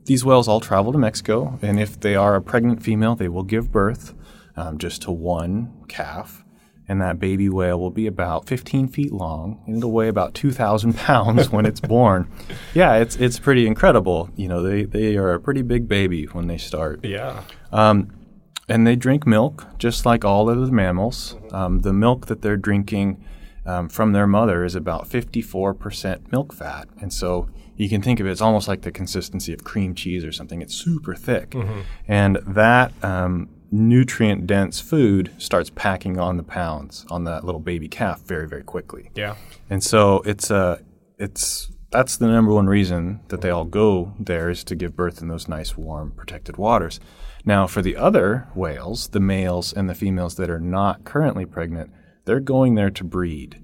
these 0.07 0.25
whales 0.25 0.49
all 0.49 0.61
travel 0.61 0.91
to 0.93 0.99
Mexico, 0.99 1.59
and 1.63 1.79
if 1.79 2.01
they 2.01 2.17
are 2.17 2.35
a 2.35 2.43
pregnant 2.43 2.83
female, 2.83 3.15
they 3.15 3.29
will 3.29 3.45
give 3.45 3.71
birth 3.71 4.15
um, 4.57 4.79
just 4.79 5.03
to 5.03 5.13
one 5.13 5.85
calf. 5.89 6.42
And 6.89 7.01
that 7.01 7.19
baby 7.19 7.49
whale 7.49 7.79
will 7.79 7.91
be 7.91 8.07
about 8.07 8.47
15 8.49 8.89
feet 8.89 9.13
long, 9.13 9.63
and 9.67 9.79
it'll 9.79 9.93
weigh 9.93 10.09
about 10.09 10.35
2,000 10.35 10.97
pounds 10.97 11.51
when 11.51 11.65
it's 11.65 11.81
born. 11.81 12.29
Yeah, 12.75 12.97
it's 12.97 13.17
it's 13.17 13.39
pretty 13.39 13.67
incredible. 13.67 14.31
You 14.37 14.49
know, 14.49 14.63
they, 14.63 14.85
they 14.85 15.17
are 15.17 15.33
a 15.33 15.41
pretty 15.41 15.63
big 15.63 15.89
baby 15.89 16.25
when 16.27 16.49
they 16.49 16.59
start. 16.59 17.05
Yeah. 17.05 17.45
Um, 17.71 18.11
and 18.69 18.87
they 18.87 18.97
drink 18.97 19.27
milk 19.27 19.67
just 19.79 20.07
like 20.07 20.25
all 20.25 20.49
of 20.49 20.59
the 20.59 20.73
mammals. 20.73 21.37
Um, 21.51 21.81
the 21.81 21.93
milk 21.93 22.27
that 22.27 22.43
they're 22.43 22.57
drinking 22.57 23.25
um, 23.67 23.89
from 23.89 24.13
their 24.13 24.27
mother 24.27 24.65
is 24.65 24.75
about 24.75 25.09
54% 25.09 26.33
milk 26.33 26.53
fat. 26.53 26.89
And 27.01 27.13
so 27.13 27.49
you 27.77 27.89
can 27.89 28.03
think 28.03 28.21
of 28.21 28.27
it 28.27 28.31
as 28.31 28.41
almost 28.41 28.69
like 28.69 28.83
the 28.83 28.93
consistency 28.93 29.53
of 29.53 29.65
cream 29.65 29.95
cheese 29.95 30.25
or 30.25 30.33
something. 30.33 30.63
It's 30.63 30.75
super 30.75 31.15
thick. 31.15 31.51
Mm-hmm. 31.51 31.81
And 32.09 32.37
that 32.47 32.93
um, 33.05 33.49
nutrient 33.73 34.47
dense 34.47 34.81
food 34.81 35.33
starts 35.39 35.71
packing 35.71 36.19
on 36.19 36.37
the 36.37 36.43
pounds 36.43 37.07
on 37.11 37.25
that 37.25 37.45
little 37.45 37.61
baby 37.61 37.89
calf 37.89 38.21
very, 38.21 38.47
very 38.47 38.63
quickly. 38.63 39.11
Yeah. 39.15 39.37
And 39.71 39.83
so 39.83 40.21
it's 40.27 40.51
a, 40.51 40.57
uh, 40.57 40.77
it's, 41.19 41.71
that's 41.91 42.17
the 42.17 42.27
number 42.27 42.53
one 42.53 42.67
reason 42.67 43.21
that 43.29 43.41
they 43.41 43.51
all 43.51 43.65
go 43.65 44.15
there 44.19 44.51
is 44.51 44.65
to 44.65 44.75
give 44.75 44.97
birth 44.97 45.21
in 45.21 45.29
those 45.29 45.49
nice, 45.49 45.77
warm, 45.77 46.13
protected 46.13 46.57
waters. 46.57 47.01
Now, 47.45 47.67
for 47.67 47.83
the 47.83 47.97
other 47.97 48.49
whales, 48.55 49.09
the 49.09 49.21
males 49.21 49.73
and 49.73 49.89
the 49.89 49.95
females 49.95 50.37
that 50.37 50.51
are 50.51 50.61
not 50.61 51.05
currently 51.05 51.45
pregnant, 51.45 51.91
they're 52.25 52.41
going 52.41 52.77
there 52.77 52.91
to 52.91 53.05
breed. 53.05 53.63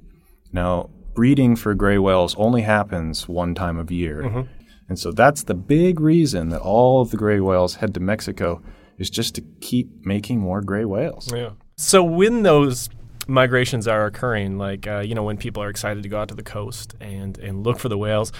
Now, 0.53 0.91
breeding 1.15 1.57
for 1.57 1.75
gray 1.75 1.99
whales 1.99 2.35
only 2.37 2.62
happens 2.62 3.29
one 3.29 3.55
time 3.55 3.79
of 3.79 3.91
year. 3.91 4.23
Mm-hmm. 4.23 4.41
And 4.88 4.99
so 4.99 5.12
that's 5.12 5.43
the 5.43 5.55
big 5.55 6.00
reason 6.00 6.49
that 6.50 6.61
all 6.61 7.00
of 7.00 7.11
the 7.11 7.17
gray 7.17 7.41
whales 7.41 7.77
head 7.77 7.95
to 7.95 8.00
Mexico 8.00 8.62
is 8.99 9.11
just 9.11 9.35
to 9.37 9.43
keep 9.61 9.88
making 10.05 10.40
more 10.40 10.61
gray 10.61 10.85
whales. 10.85 11.33
Yeah. 11.33 11.50
So 11.76 12.02
when 12.02 12.43
those 12.43 12.90
migrations 13.28 13.87
are 13.87 14.07
occurring, 14.07 14.59
like 14.59 14.87
uh, 14.87 15.00
you 15.00 15.14
know 15.14 15.23
when 15.23 15.37
people 15.37 15.62
are 15.62 15.69
excited 15.69 16.02
to 16.02 16.09
go 16.09 16.21
out 16.21 16.28
to 16.28 16.35
the 16.35 16.43
coast 16.43 16.95
and 17.00 17.38
and 17.38 17.64
look 17.64 17.78
for 17.78 17.88
the 17.88 17.99
whales. 17.99 18.33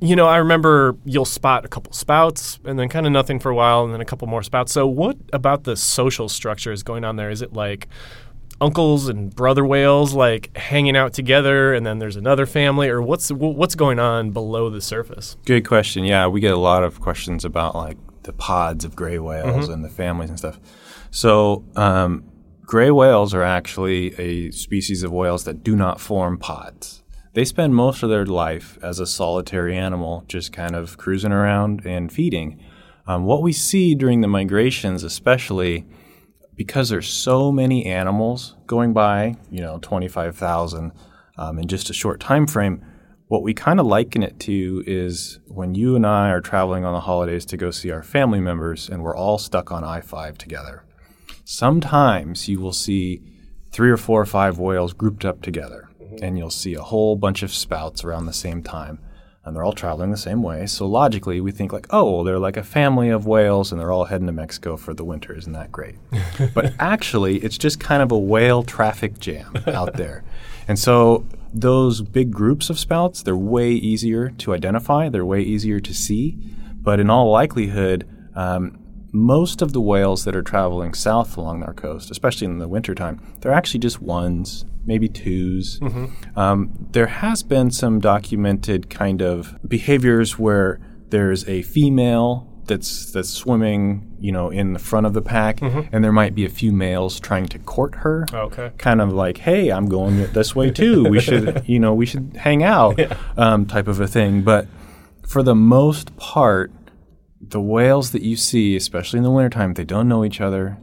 You 0.00 0.16
know, 0.16 0.26
I 0.26 0.38
remember 0.38 0.96
you'll 1.04 1.24
spot 1.24 1.64
a 1.64 1.68
couple 1.68 1.92
spouts 1.92 2.58
and 2.64 2.78
then 2.78 2.88
kind 2.88 3.06
of 3.06 3.12
nothing 3.12 3.38
for 3.38 3.50
a 3.50 3.54
while 3.54 3.84
and 3.84 3.94
then 3.94 4.00
a 4.00 4.04
couple 4.04 4.26
more 4.26 4.42
spouts. 4.42 4.72
So, 4.72 4.86
what 4.86 5.16
about 5.32 5.64
the 5.64 5.76
social 5.76 6.28
structure 6.28 6.72
is 6.72 6.82
going 6.82 7.04
on 7.04 7.16
there? 7.16 7.30
Is 7.30 7.40
it 7.40 7.52
like 7.52 7.88
uncles 8.60 9.08
and 9.08 9.34
brother 9.34 9.64
whales 9.64 10.14
like 10.14 10.56
hanging 10.56 10.96
out 10.96 11.12
together 11.12 11.74
and 11.74 11.84
then 11.84 11.98
there's 11.98 12.16
another 12.16 12.46
family 12.46 12.88
or 12.88 13.02
what's 13.02 13.30
what's 13.32 13.74
going 13.74 13.98
on 13.98 14.30
below 14.30 14.70
the 14.70 14.80
surface 14.80 15.36
good 15.44 15.66
question 15.66 16.04
yeah 16.04 16.26
we 16.26 16.40
get 16.40 16.52
a 16.52 16.56
lot 16.56 16.84
of 16.84 17.00
questions 17.00 17.44
about 17.44 17.74
like 17.74 17.96
the 18.24 18.32
pods 18.32 18.84
of 18.84 18.96
gray 18.96 19.18
whales 19.18 19.64
mm-hmm. 19.64 19.72
and 19.72 19.84
the 19.84 19.88
families 19.88 20.28
and 20.28 20.38
stuff 20.38 20.58
so 21.10 21.64
um, 21.76 22.24
Gray 22.66 22.90
whales 22.90 23.34
are 23.34 23.42
actually 23.42 24.18
a 24.18 24.50
species 24.50 25.02
of 25.02 25.12
whales 25.12 25.44
that 25.44 25.62
do 25.62 25.76
not 25.76 26.00
form 26.00 26.38
pods. 26.38 27.02
They 27.34 27.44
spend 27.44 27.74
most 27.74 28.02
of 28.02 28.08
their 28.08 28.24
life 28.24 28.78
as 28.82 29.00
a 29.00 29.06
solitary 29.06 29.76
animal, 29.76 30.24
just 30.28 30.52
kind 30.52 30.74
of 30.74 30.96
cruising 30.96 31.32
around 31.32 31.84
and 31.84 32.10
feeding. 32.10 32.58
Um, 33.06 33.24
what 33.24 33.42
we 33.42 33.52
see 33.52 33.94
during 33.94 34.22
the 34.22 34.28
migrations, 34.28 35.04
especially 35.04 35.84
because 36.56 36.88
there's 36.88 37.08
so 37.08 37.52
many 37.52 37.84
animals 37.84 38.56
going 38.66 38.94
by, 38.94 39.36
you 39.50 39.60
know, 39.60 39.78
25,000 39.82 40.92
um, 41.36 41.58
in 41.58 41.68
just 41.68 41.90
a 41.90 41.92
short 41.92 42.18
time 42.18 42.46
frame, 42.46 42.82
what 43.34 43.42
we 43.42 43.52
kind 43.52 43.80
of 43.80 43.86
liken 43.86 44.22
it 44.22 44.38
to 44.38 44.84
is 44.86 45.40
when 45.46 45.74
you 45.74 45.96
and 45.96 46.06
I 46.06 46.30
are 46.30 46.40
traveling 46.40 46.84
on 46.84 46.94
the 46.94 47.00
holidays 47.00 47.44
to 47.46 47.56
go 47.56 47.72
see 47.72 47.90
our 47.90 48.04
family 48.04 48.38
members 48.38 48.88
and 48.88 49.02
we're 49.02 49.16
all 49.16 49.38
stuck 49.38 49.72
on 49.72 49.82
I 49.82 50.02
5 50.02 50.38
together. 50.38 50.84
Sometimes 51.44 52.46
you 52.46 52.60
will 52.60 52.72
see 52.72 53.22
three 53.72 53.90
or 53.90 53.96
four 53.96 54.20
or 54.20 54.24
five 54.24 54.60
whales 54.60 54.92
grouped 54.92 55.24
up 55.24 55.42
together, 55.42 55.88
mm-hmm. 56.00 56.22
and 56.22 56.38
you'll 56.38 56.48
see 56.48 56.74
a 56.74 56.80
whole 56.80 57.16
bunch 57.16 57.42
of 57.42 57.52
spouts 57.52 58.04
around 58.04 58.26
the 58.26 58.32
same 58.32 58.62
time. 58.62 59.00
And 59.44 59.56
they're 59.56 59.64
all 59.64 59.72
traveling 59.72 60.12
the 60.12 60.16
same 60.16 60.40
way. 60.40 60.66
So 60.66 60.86
logically, 60.86 61.40
we 61.40 61.50
think 61.50 61.72
like, 61.72 61.88
oh, 61.90 62.08
well, 62.08 62.24
they're 62.24 62.38
like 62.38 62.56
a 62.56 62.62
family 62.62 63.08
of 63.08 63.26
whales, 63.26 63.72
and 63.72 63.80
they're 63.80 63.90
all 63.90 64.04
heading 64.04 64.28
to 64.28 64.32
Mexico 64.32 64.76
for 64.76 64.94
the 64.94 65.04
winter. 65.04 65.36
Isn't 65.36 65.54
that 65.54 65.72
great? 65.72 65.96
but 66.54 66.72
actually, 66.78 67.38
it's 67.38 67.58
just 67.58 67.80
kind 67.80 68.00
of 68.00 68.12
a 68.12 68.18
whale 68.18 68.62
traffic 68.62 69.18
jam 69.18 69.52
out 69.66 69.94
there. 69.94 70.22
And 70.68 70.78
so 70.78 71.26
those 71.54 72.02
big 72.02 72.32
groups 72.32 72.68
of 72.68 72.78
spouts, 72.78 73.22
they're 73.22 73.36
way 73.36 73.70
easier 73.70 74.30
to 74.30 74.52
identify. 74.52 75.08
They're 75.08 75.24
way 75.24 75.40
easier 75.40 75.80
to 75.80 75.94
see. 75.94 76.36
But 76.74 77.00
in 77.00 77.08
all 77.08 77.30
likelihood, 77.30 78.06
um, 78.34 78.78
most 79.12 79.62
of 79.62 79.72
the 79.72 79.80
whales 79.80 80.24
that 80.24 80.34
are 80.34 80.42
traveling 80.42 80.92
south 80.92 81.36
along 81.36 81.62
our 81.62 81.72
coast, 81.72 82.10
especially 82.10 82.46
in 82.46 82.58
the 82.58 82.68
wintertime, 82.68 83.22
they're 83.40 83.52
actually 83.52 83.80
just 83.80 84.02
ones, 84.02 84.66
maybe 84.84 85.08
2s 85.08 85.78
mm-hmm. 85.78 86.38
um, 86.38 86.70
there 86.90 87.06
has 87.06 87.42
been 87.42 87.70
some 87.70 88.00
documented 88.00 88.90
kind 88.90 89.22
of 89.22 89.56
behaviors 89.66 90.38
where 90.38 90.78
there's 91.08 91.48
a 91.48 91.62
female 91.62 92.53
that's 92.66 93.12
that's 93.12 93.28
swimming, 93.28 94.16
you 94.18 94.32
know, 94.32 94.50
in 94.50 94.72
the 94.72 94.78
front 94.78 95.06
of 95.06 95.12
the 95.12 95.22
pack, 95.22 95.58
mm-hmm. 95.58 95.94
and 95.94 96.04
there 96.04 96.12
might 96.12 96.34
be 96.34 96.44
a 96.44 96.48
few 96.48 96.72
males 96.72 97.20
trying 97.20 97.46
to 97.48 97.58
court 97.58 97.94
her. 97.96 98.26
Okay. 98.32 98.72
Kind 98.78 99.00
of 99.00 99.12
like, 99.12 99.38
hey, 99.38 99.70
I'm 99.70 99.86
going 99.88 100.32
this 100.32 100.54
way 100.54 100.70
too. 100.70 101.04
we 101.04 101.20
should, 101.20 101.64
you 101.66 101.78
know, 101.78 101.94
we 101.94 102.06
should 102.06 102.36
hang 102.36 102.62
out, 102.62 102.98
yeah. 102.98 103.16
um, 103.36 103.66
type 103.66 103.88
of 103.88 104.00
a 104.00 104.06
thing. 104.06 104.42
But 104.42 104.66
for 105.26 105.42
the 105.42 105.54
most 105.54 106.16
part, 106.16 106.72
the 107.40 107.60
whales 107.60 108.12
that 108.12 108.22
you 108.22 108.36
see, 108.36 108.76
especially 108.76 109.18
in 109.18 109.24
the 109.24 109.30
wintertime, 109.30 109.74
they 109.74 109.84
don't 109.84 110.08
know 110.08 110.24
each 110.24 110.40
other. 110.40 110.78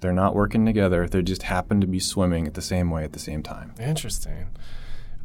They're 0.00 0.12
not 0.12 0.34
working 0.34 0.66
together. 0.66 1.08
They 1.08 1.22
just 1.22 1.44
happen 1.44 1.80
to 1.80 1.86
be 1.86 1.98
swimming 1.98 2.46
at 2.46 2.54
the 2.54 2.62
same 2.62 2.90
way 2.90 3.04
at 3.04 3.12
the 3.12 3.18
same 3.18 3.42
time. 3.42 3.74
Interesting. 3.80 4.48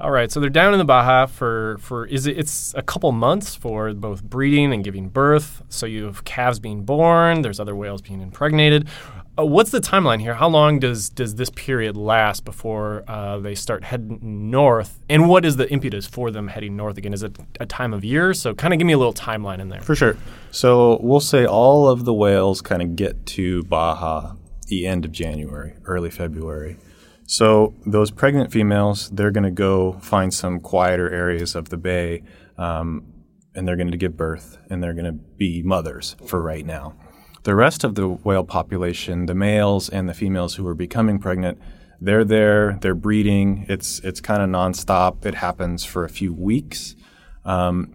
All 0.02 0.10
right, 0.10 0.32
so 0.32 0.40
they're 0.40 0.50
down 0.50 0.74
in 0.74 0.80
the 0.80 0.86
Baja 0.86 1.28
for 1.28 1.78
for 1.80 2.08
is 2.08 2.26
it? 2.26 2.36
It's 2.36 2.74
a 2.76 2.82
couple 2.82 3.12
months 3.12 3.54
for 3.54 3.94
both 3.94 4.24
breeding 4.24 4.74
and 4.74 4.84
giving 4.84 5.10
birth. 5.10 5.62
So 5.70 5.86
you 5.86 6.06
have 6.06 6.24
calves 6.24 6.60
being 6.60 6.86
born. 6.86 7.44
There's 7.44 7.60
other 7.60 7.76
whales 7.76 8.02
being 8.02 8.20
impregnated. 8.20 8.88
Uh, 9.38 9.46
what's 9.46 9.70
the 9.70 9.80
timeline 9.80 10.20
here? 10.20 10.34
How 10.34 10.50
long 10.50 10.80
does 10.80 11.10
does 11.10 11.36
this 11.36 11.52
period 11.52 11.96
last 11.96 12.46
before 12.46 13.04
uh, 13.08 13.38
they 13.38 13.54
start 13.54 13.84
heading 13.84 14.50
north? 14.50 15.00
And 15.08 15.30
what 15.30 15.46
is 15.46 15.58
the 15.58 15.72
impetus 15.72 16.08
for 16.08 16.32
them 16.32 16.48
heading 16.48 16.76
north 16.76 16.98
again? 16.98 17.14
Is 17.14 17.22
it 17.22 17.38
a 17.60 17.68
time 17.68 17.94
of 17.94 18.04
year? 18.04 18.34
So 18.34 18.56
kind 18.56 18.74
of 18.74 18.80
give 18.80 18.88
me 18.88 18.94
a 18.94 18.98
little 18.98 19.14
timeline 19.14 19.60
in 19.60 19.70
there. 19.70 19.82
For 19.82 19.94
sure. 19.94 20.18
So 20.50 21.00
we'll 21.04 21.20
say 21.20 21.46
all 21.46 21.88
of 21.88 22.06
the 22.06 22.14
whales 22.14 22.62
kind 22.62 22.82
of 22.82 22.96
get 22.96 23.28
to 23.28 23.62
Baja 23.66 24.34
the 24.66 24.88
end 24.88 25.06
of 25.06 25.12
January, 25.12 25.76
early 25.86 26.10
February. 26.10 26.78
So 27.32 27.74
those 27.86 28.12
pregnant 28.12 28.52
females, 28.52 29.10
they're 29.10 29.32
going 29.32 29.46
to 29.46 29.52
go 29.52 29.94
find 30.02 30.34
some 30.34 30.60
quieter 30.60 31.10
areas 31.10 31.56
of 31.56 31.70
the 31.70 31.78
bay, 31.78 32.24
um, 32.58 33.06
and 33.56 33.66
they're 33.66 33.78
going 33.78 33.90
to 33.90 33.96
give 33.96 34.18
birth, 34.18 34.58
and 34.70 34.84
they're 34.84 34.94
going 34.94 35.06
to 35.06 35.14
be 35.14 35.62
mothers 35.64 36.18
for 36.26 36.42
right 36.42 36.66
now. 36.66 36.94
The 37.44 37.56
rest 37.56 37.86
of 37.86 37.96
the 37.96 38.06
whale 38.10 38.44
population, 38.44 39.28
the 39.28 39.34
males 39.34 39.88
and 39.88 40.10
the 40.10 40.14
females 40.14 40.56
who 40.56 40.68
are 40.68 40.76
becoming 40.76 41.20
pregnant, 41.20 41.58
they're 42.02 42.26
there, 42.26 42.78
they're 42.82 42.96
breeding. 42.96 43.66
It's 43.70 44.00
it's 44.00 44.20
kind 44.20 44.42
of 44.42 44.50
nonstop. 44.50 45.26
It 45.26 45.36
happens 45.36 45.86
for 45.86 46.04
a 46.04 46.10
few 46.10 46.34
weeks, 46.34 46.98
um, 47.46 47.94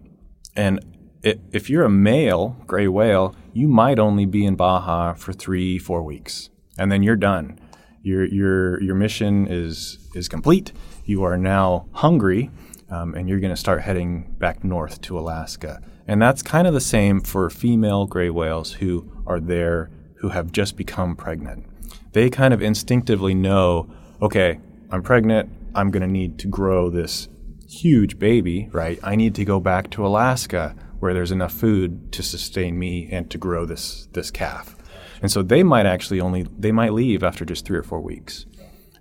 and 0.55 0.83
it, 1.21 1.41
if 1.51 1.69
you're 1.69 1.85
a 1.85 1.91
male 1.91 2.57
gray 2.65 2.87
whale, 2.87 3.35
you 3.53 3.67
might 3.67 3.99
only 3.99 4.25
be 4.25 4.47
in 4.47 4.55
Baja 4.55 5.13
for 5.13 5.31
three, 5.31 5.77
four 5.77 6.01
weeks, 6.01 6.49
and 6.75 6.91
then 6.91 7.03
you're 7.03 7.15
done. 7.15 7.59
Your 8.07 8.23
your 8.25 8.81
your 8.81 8.95
mission 8.95 9.47
is 9.47 9.99
is 10.15 10.29
complete. 10.29 10.71
You 11.03 11.23
are 11.23 11.37
now 11.37 11.87
hungry, 11.91 12.49
um, 12.89 13.13
and 13.15 13.27
you're 13.27 13.41
going 13.41 13.53
to 13.53 13.63
start 13.65 13.81
heading 13.81 14.33
back 14.39 14.63
north 14.63 15.01
to 15.01 15.19
Alaska. 15.19 15.81
And 16.07 16.21
that's 16.21 16.41
kind 16.41 16.67
of 16.67 16.73
the 16.73 16.79
same 16.79 17.19
for 17.19 17.49
female 17.49 18.05
gray 18.05 18.29
whales 18.29 18.71
who 18.79 19.11
are 19.25 19.41
there 19.41 19.89
who 20.19 20.29
have 20.29 20.53
just 20.53 20.77
become 20.77 21.17
pregnant. 21.17 21.65
They 22.13 22.29
kind 22.29 22.53
of 22.53 22.61
instinctively 22.61 23.35
know, 23.35 23.89
okay, 24.21 24.61
I'm 24.89 25.03
pregnant, 25.03 25.49
I'm 25.75 25.91
going 25.91 26.01
to 26.01 26.07
need 26.07 26.39
to 26.39 26.47
grow 26.47 26.89
this 26.89 27.27
huge 27.67 28.17
baby, 28.17 28.69
right? 28.71 28.99
I 29.03 29.17
need 29.17 29.35
to 29.35 29.43
go 29.43 29.59
back 29.59 29.89
to 29.91 30.07
Alaska 30.07 30.75
where 30.99 31.13
there's 31.13 31.31
enough 31.31 31.53
food 31.53 32.13
to 32.13 32.23
sustain 32.23 32.79
me 32.79 33.09
and 33.11 33.29
to 33.31 33.37
grow 33.37 33.65
this 33.65 34.07
this 34.13 34.31
calf. 34.31 34.77
And 35.21 35.31
so 35.31 35.41
they 35.41 35.63
might 35.63 35.85
actually 35.85 36.21
only 36.21 36.45
they 36.57 36.71
might 36.71 36.93
leave 36.93 37.23
after 37.23 37.45
just 37.45 37.65
3 37.65 37.77
or 37.77 37.83
4 37.83 38.01
weeks. 38.01 38.45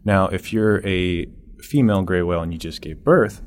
Now, 0.04 0.28
if 0.28 0.52
you're 0.52 0.86
a 0.86 1.26
female 1.60 2.02
gray 2.02 2.22
whale 2.22 2.42
and 2.42 2.52
you 2.52 2.58
just 2.58 2.80
gave 2.80 3.04
birth, 3.04 3.42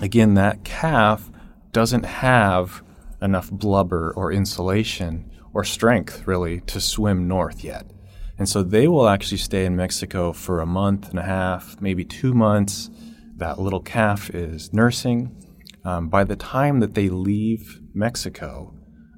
again 0.00 0.34
that 0.34 0.64
calf 0.64 1.30
doesn't 1.72 2.04
have 2.04 2.82
enough 3.20 3.50
blubber 3.50 4.12
or 4.16 4.32
insulation 4.32 5.30
or 5.52 5.64
strength 5.64 6.26
really 6.26 6.60
to 6.60 6.80
swim 6.80 7.26
north 7.28 7.64
yet. 7.64 7.90
And 8.38 8.48
so 8.48 8.62
they 8.62 8.86
will 8.88 9.08
actually 9.08 9.38
stay 9.38 9.64
in 9.64 9.76
Mexico 9.76 10.32
for 10.32 10.60
a 10.60 10.66
month 10.66 11.08
and 11.08 11.18
a 11.18 11.22
half, 11.22 11.80
maybe 11.80 12.04
two 12.04 12.34
months. 12.34 12.90
That 13.36 13.58
little 13.58 13.80
calf 13.80 14.30
is 14.30 14.72
nursing. 14.72 15.34
Um, 15.84 16.08
by 16.08 16.24
the 16.24 16.36
time 16.36 16.80
that 16.80 16.94
they 16.94 17.08
leave 17.08 17.80
Mexico, 17.94 18.75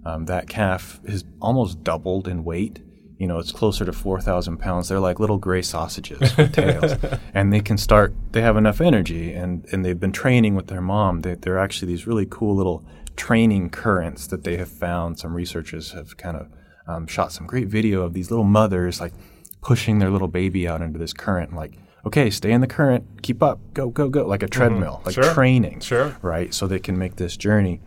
um, 0.09 0.25
that 0.25 0.49
calf 0.49 1.01
has 1.07 1.25
almost 1.41 1.85
doubled 1.85 2.27
in 2.27 2.45
weight. 2.45 2.81
You 3.19 3.27
know, 3.27 3.39
it's 3.39 3.53
closer 3.53 3.85
to 3.85 3.93
4,000 3.93 4.59
pounds. 4.59 4.89
They're 4.89 5.01
like 5.01 5.21
little 5.21 5.39
gray 5.39 5.61
sausages 5.61 6.37
with 6.37 6.53
tails. 6.55 6.95
And 7.35 7.53
they 7.53 7.61
can 7.61 7.77
start, 7.77 8.15
they 8.33 8.41
have 8.41 8.57
enough 8.57 8.81
energy 8.81 9.33
and, 9.33 9.67
and 9.73 9.85
they've 9.85 9.99
been 9.99 10.13
training 10.13 10.55
with 10.55 10.69
their 10.69 10.81
mom. 10.81 11.21
They, 11.21 11.35
they're 11.35 11.59
actually 11.59 11.89
these 11.89 12.07
really 12.07 12.27
cool 12.31 12.55
little 12.57 12.85
training 13.17 13.71
currents 13.71 14.29
that 14.29 14.45
they 14.45 14.57
have 14.57 14.69
found. 14.69 15.19
Some 15.19 15.35
researchers 15.35 15.93
have 15.93 16.17
kind 16.17 16.37
of 16.37 16.49
um, 16.87 17.07
shot 17.07 17.33
some 17.33 17.47
great 17.47 17.69
video 17.69 18.03
of 18.03 18.15
these 18.15 18.31
little 18.31 18.45
mothers 18.45 19.01
like 19.01 19.13
pushing 19.61 19.99
their 19.99 20.11
little 20.11 20.29
baby 20.29 20.67
out 20.67 20.81
into 20.81 20.99
this 20.99 21.13
current, 21.13 21.53
like, 21.53 21.73
okay, 22.07 22.31
stay 22.31 22.53
in 22.53 22.61
the 22.61 22.67
current, 22.67 23.05
keep 23.23 23.43
up, 23.43 23.59
go, 23.75 23.91
go, 23.91 24.09
go, 24.09 24.25
like 24.25 24.43
a 24.43 24.47
mm-hmm. 24.47 24.53
treadmill, 24.53 24.95
mm-hmm. 24.95 25.07
like 25.07 25.15
sure. 25.17 25.35
training, 25.35 25.81
sure. 25.81 26.17
right? 26.23 26.55
So 26.55 26.67
they 26.67 26.79
can 26.79 26.97
make 26.97 27.17
this 27.17 27.37
journey. 27.37 27.81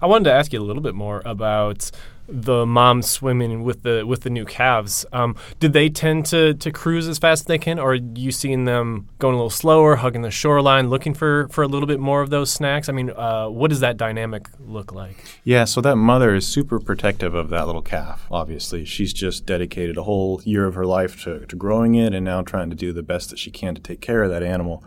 I 0.00 0.06
wanted 0.06 0.24
to 0.24 0.32
ask 0.32 0.52
you 0.52 0.60
a 0.60 0.64
little 0.64 0.82
bit 0.82 0.94
more 0.94 1.22
about 1.24 1.90
the 2.32 2.64
moms 2.64 3.10
swimming 3.10 3.64
with 3.64 3.82
the 3.82 4.06
with 4.06 4.20
the 4.20 4.30
new 4.30 4.44
calves. 4.44 5.04
Um, 5.12 5.34
did 5.58 5.72
they 5.72 5.88
tend 5.88 6.26
to 6.26 6.54
to 6.54 6.70
cruise 6.70 7.08
as 7.08 7.18
fast 7.18 7.42
as 7.42 7.46
they 7.46 7.58
can, 7.58 7.78
or 7.78 7.92
are 7.92 7.94
you 7.94 8.30
seeing 8.30 8.64
them 8.64 9.08
going 9.18 9.34
a 9.34 9.36
little 9.36 9.50
slower, 9.50 9.96
hugging 9.96 10.22
the 10.22 10.30
shoreline, 10.30 10.88
looking 10.88 11.14
for 11.14 11.48
for 11.48 11.62
a 11.62 11.68
little 11.68 11.86
bit 11.86 12.00
more 12.00 12.22
of 12.22 12.30
those 12.30 12.52
snacks? 12.52 12.88
I 12.88 12.92
mean, 12.92 13.10
uh, 13.10 13.48
what 13.48 13.70
does 13.70 13.80
that 13.80 13.96
dynamic 13.96 14.48
look 14.60 14.92
like? 14.92 15.24
Yeah, 15.44 15.64
so 15.64 15.80
that 15.80 15.96
mother 15.96 16.34
is 16.34 16.46
super 16.46 16.78
protective 16.78 17.34
of 17.34 17.50
that 17.50 17.66
little 17.66 17.82
calf. 17.82 18.26
Obviously, 18.30 18.84
she's 18.84 19.12
just 19.12 19.46
dedicated 19.46 19.96
a 19.96 20.04
whole 20.04 20.40
year 20.44 20.66
of 20.66 20.74
her 20.74 20.86
life 20.86 21.22
to, 21.24 21.46
to 21.46 21.56
growing 21.56 21.94
it, 21.96 22.14
and 22.14 22.24
now 22.24 22.42
trying 22.42 22.70
to 22.70 22.76
do 22.76 22.92
the 22.92 23.02
best 23.02 23.30
that 23.30 23.38
she 23.38 23.50
can 23.50 23.74
to 23.74 23.80
take 23.80 24.00
care 24.00 24.22
of 24.22 24.30
that 24.30 24.42
animal. 24.42 24.84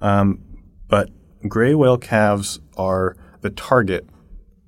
Um, 0.00 0.40
but 0.88 1.10
gray 1.46 1.74
whale 1.74 1.98
calves 1.98 2.60
are 2.76 3.16
the 3.40 3.50
target 3.50 4.08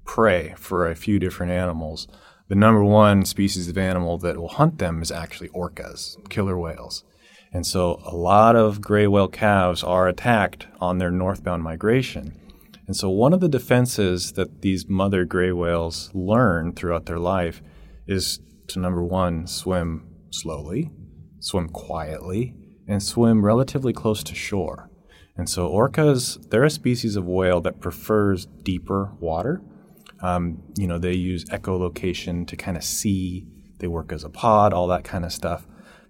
prey 0.09 0.55
for 0.57 0.89
a 0.89 0.97
few 0.97 1.21
different 1.21 1.53
animals. 1.53 2.09
The 2.49 2.55
number 2.55 2.83
one 2.83 3.27
species 3.27 3.69
of 3.69 3.77
animal 3.77 4.17
that 4.19 4.39
will 4.39 4.49
hunt 4.49 4.79
them 4.79 5.03
is 5.03 5.13
actually 5.13 5.51
orcas, 5.51 6.17
killer 6.31 6.59
whales. 6.59 7.05
And 7.53 7.67
so 7.67 8.01
a 8.05 8.17
lot 8.17 8.57
of 8.57 8.81
gray 8.81 9.07
whale 9.07 9.29
calves 9.29 9.85
are 9.85 10.09
attacked 10.09 10.67
on 10.81 10.97
their 10.99 11.11
northbound 11.11 11.63
migration. 11.63 12.35
And 12.87 12.97
so 12.97 13.11
one 13.11 13.35
of 13.35 13.41
the 13.41 13.51
defenses 13.51 14.33
that 14.33 14.63
these 14.63 14.89
mother 14.89 15.27
gray 15.27 15.53
whales 15.53 16.11
learn 16.15 16.73
throughout 16.73 17.05
their 17.05 17.19
life 17.19 17.61
is 18.07 18.41
to 18.69 18.81
number 18.81 19.05
one, 19.05 19.47
swim 19.47 20.09
slowly, 20.31 20.91
swim 21.41 21.69
quietly, 21.69 22.55
and 22.89 23.03
swim 23.03 23.45
relatively 23.45 23.93
close 23.93 24.23
to 24.25 24.35
shore. 24.35 24.91
And 25.37 25.49
so 25.49 25.69
orcas, 25.69 26.51
they're 26.51 26.65
a 26.65 26.71
species 26.71 27.15
of 27.15 27.27
whale 27.27 27.61
that 27.61 27.81
prefers 27.81 28.47
deeper 28.63 29.13
water. 29.21 29.63
Um, 30.21 30.63
you 30.77 30.87
know, 30.87 30.99
they 30.99 31.15
use 31.15 31.45
echolocation 31.47 32.47
to 32.49 32.57
kind 32.57 32.77
of 32.77 32.85
see. 32.85 33.47
They 33.79 33.87
work 33.87 34.13
as 34.13 34.25
a 34.25 34.29
pod, 34.29 34.73
all 34.73 34.89
that 34.89 35.05
kind 35.05 35.25
of 35.25 35.33
stuff. 35.33 35.67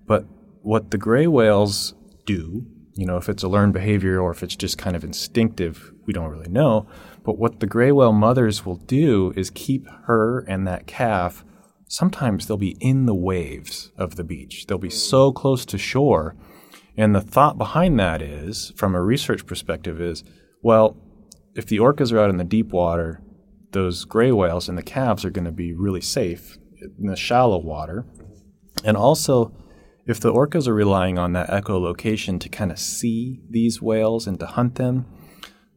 But 0.07 0.25
what 0.63 0.91
the 0.91 0.99
gray 0.99 1.27
whales 1.27 1.95
do, 2.25 2.67
you 2.95 3.07
know, 3.07 3.17
if 3.17 3.29
it's 3.29 3.43
a 3.43 3.49
learned 3.49 3.75
behavior 3.75 4.21
or 4.21 4.31
if 4.31 4.43
it's 4.43 4.57
just 4.57 4.79
kind 4.79 4.97
of 4.97 5.05
instinctive, 5.05 5.93
we 6.07 6.13
don't 6.13 6.31
really 6.31 6.49
know. 6.49 6.87
But 7.23 7.39
what 7.39 7.61
the 7.61 7.67
gray 7.67 7.93
whale 7.93 8.13
mothers 8.13 8.65
will 8.65 8.77
do 8.77 9.33
is 9.37 9.51
keep 9.51 9.87
her 10.07 10.41
and 10.49 10.67
that 10.67 10.87
calf. 10.87 11.45
Sometimes 11.87 12.47
they'll 12.47 12.57
be 12.57 12.77
in 12.81 13.07
the 13.07 13.15
waves 13.15 13.93
of 13.97 14.17
the 14.17 14.25
beach. 14.25 14.67
They'll 14.67 14.79
be 14.79 14.91
so 14.91 15.33
close 15.33 15.65
to 15.67 15.79
shore. 15.79 16.35
And 16.97 17.15
the 17.15 17.21
thought 17.21 17.57
behind 17.57 18.01
that 18.01 18.21
is, 18.21 18.73
from 18.77 18.95
a 18.95 19.03
research 19.03 19.47
perspective, 19.47 20.01
is 20.01 20.25
well, 20.63 20.97
if 21.55 21.67
the 21.67 21.79
orcas 21.79 22.13
are 22.13 22.19
out 22.19 22.31
in 22.31 22.37
the 22.37 22.45
deep 22.45 22.73
water, 22.73 23.23
those 23.73 24.05
gray 24.05 24.33
whales 24.33 24.69
and 24.69 24.79
the 24.79 24.83
calves 24.83 25.25
are 25.25 25.31
going 25.31 25.45
to 25.45 25.53
be 25.53 25.73
really 25.73 26.01
safe 26.01 26.59
in 26.81 27.07
the 27.07 27.17
shallow 27.17 27.59
water. 27.59 28.07
And 28.85 28.97
also, 28.97 29.53
if 30.07 30.21
the 30.21 30.33
orcas 30.33 30.67
are 30.67 30.75
relying 30.75 31.19
on 31.19 31.33
that 31.35 31.51
echolocation 31.51 32.41
to 32.41 32.49
kind 32.49 32.71
of 32.71 32.79
see 32.79 33.41
these 33.51 33.83
whales 33.83 34.27
and 34.27 34.39
to 34.41 34.47
hunt 34.47 34.77
them, 34.77 35.07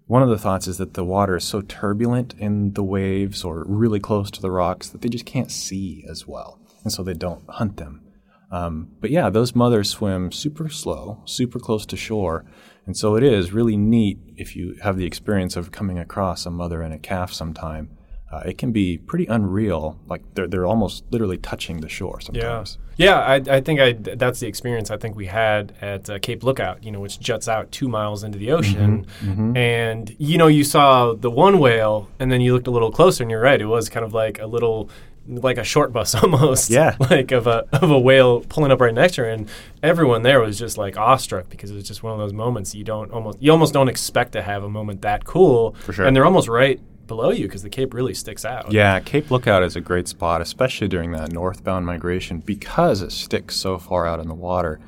one 0.07 0.23
of 0.23 0.29
the 0.29 0.37
thoughts 0.37 0.67
is 0.67 0.77
that 0.77 0.93
the 0.93 1.05
water 1.05 1.37
is 1.37 1.43
so 1.43 1.61
turbulent 1.61 2.33
in 2.37 2.73
the 2.73 2.83
waves 2.83 3.43
or 3.43 3.65
really 3.67 3.99
close 3.99 4.29
to 4.31 4.41
the 4.41 4.51
rocks 4.51 4.89
that 4.89 5.01
they 5.01 5.09
just 5.09 5.25
can't 5.25 5.51
see 5.51 6.05
as 6.09 6.27
well. 6.27 6.59
And 6.83 6.91
so 6.91 7.03
they 7.03 7.13
don't 7.13 7.43
hunt 7.49 7.77
them. 7.77 8.01
Um, 8.51 8.89
but 8.99 9.09
yeah, 9.09 9.29
those 9.29 9.55
mothers 9.55 9.89
swim 9.89 10.31
super 10.31 10.67
slow, 10.67 11.21
super 11.25 11.59
close 11.59 11.85
to 11.85 11.95
shore, 11.95 12.45
and 12.85 12.97
so 12.97 13.15
it 13.15 13.23
is 13.23 13.51
really 13.51 13.77
neat 13.77 14.19
if 14.37 14.55
you 14.55 14.75
have 14.81 14.97
the 14.97 15.05
experience 15.05 15.55
of 15.55 15.71
coming 15.71 15.99
across 15.99 16.45
a 16.45 16.51
mother 16.51 16.81
and 16.81 16.93
a 16.93 16.99
calf 16.99 17.31
sometime. 17.33 17.89
Uh, 18.31 18.43
it 18.45 18.57
can 18.57 18.71
be 18.71 18.97
pretty 18.97 19.25
unreal. 19.25 19.99
Like 20.07 20.21
they're 20.35 20.47
they're 20.47 20.65
almost 20.65 21.03
literally 21.11 21.37
touching 21.37 21.81
the 21.81 21.89
shore 21.89 22.21
sometimes. 22.21 22.77
Yeah, 22.95 23.05
yeah. 23.05 23.19
I, 23.19 23.57
I 23.57 23.61
think 23.61 23.81
I 23.81 23.91
that's 23.91 24.39
the 24.39 24.47
experience 24.47 24.89
I 24.89 24.95
think 24.95 25.17
we 25.17 25.25
had 25.25 25.73
at 25.81 26.09
uh, 26.09 26.17
Cape 26.19 26.41
Lookout. 26.41 26.81
You 26.81 26.91
know, 26.91 27.01
which 27.01 27.19
juts 27.19 27.49
out 27.49 27.73
two 27.73 27.89
miles 27.89 28.23
into 28.23 28.37
the 28.37 28.53
ocean, 28.53 29.05
Mm-hmm, 29.05 29.31
mm-hmm. 29.31 29.57
and 29.57 30.15
you 30.17 30.37
know 30.37 30.47
you 30.47 30.63
saw 30.63 31.13
the 31.13 31.29
one 31.29 31.59
whale, 31.59 32.07
and 32.19 32.31
then 32.31 32.39
you 32.39 32.53
looked 32.53 32.67
a 32.67 32.71
little 32.71 32.89
closer, 32.91 33.21
and 33.21 33.29
you're 33.29 33.41
right. 33.41 33.59
It 33.59 33.65
was 33.65 33.89
kind 33.89 34.05
of 34.05 34.13
like 34.13 34.39
a 34.39 34.47
little 34.47 34.89
like 35.27 35.57
a 35.57 35.63
short 35.63 35.93
bus 35.93 36.15
almost. 36.23 36.69
Yeah. 36.69 36.95
like 36.99 37.31
of 37.31 37.47
a 37.47 37.65
of 37.73 37.91
a 37.91 37.99
whale 37.99 38.41
pulling 38.41 38.71
up 38.71 38.81
right 38.81 38.93
next 38.93 39.15
to 39.15 39.21
her, 39.21 39.29
and 39.29 39.47
everyone 39.83 40.23
there 40.23 40.39
was 40.39 40.57
just 40.57 40.77
like 40.77 40.97
awestruck 40.97 41.49
because 41.49 41.71
it 41.71 41.75
was 41.75 41.87
just 41.87 42.03
one 42.03 42.13
of 42.13 42.19
those 42.19 42.33
moments 42.33 42.73
you 42.75 42.83
don't 42.83 43.11
almost 43.11 43.41
you 43.41 43.51
almost 43.51 43.73
don't 43.73 43.89
expect 43.89 44.31
to 44.33 44.41
have 44.41 44.63
a 44.63 44.69
moment 44.69 45.01
that 45.01 45.25
cool. 45.25 45.73
For 45.81 45.93
sure. 45.93 46.05
And 46.05 46.15
they're 46.15 46.25
almost 46.25 46.47
right 46.47 46.79
below 47.07 47.31
you 47.31 47.45
because 47.45 47.61
the 47.61 47.69
cape 47.69 47.93
really 47.93 48.13
sticks 48.13 48.45
out. 48.45 48.71
Yeah, 48.71 48.99
Cape 49.01 49.29
Lookout 49.31 49.63
is 49.63 49.75
a 49.75 49.81
great 49.81 50.07
spot, 50.07 50.39
especially 50.41 50.87
during 50.87 51.11
that 51.11 51.31
northbound 51.33 51.85
migration 51.85 52.39
because 52.39 53.01
it 53.01 53.11
sticks 53.11 53.57
so 53.57 53.77
far 53.77 54.07
out 54.07 54.21
in 54.21 54.29
the 54.29 54.33
water. 54.33 54.79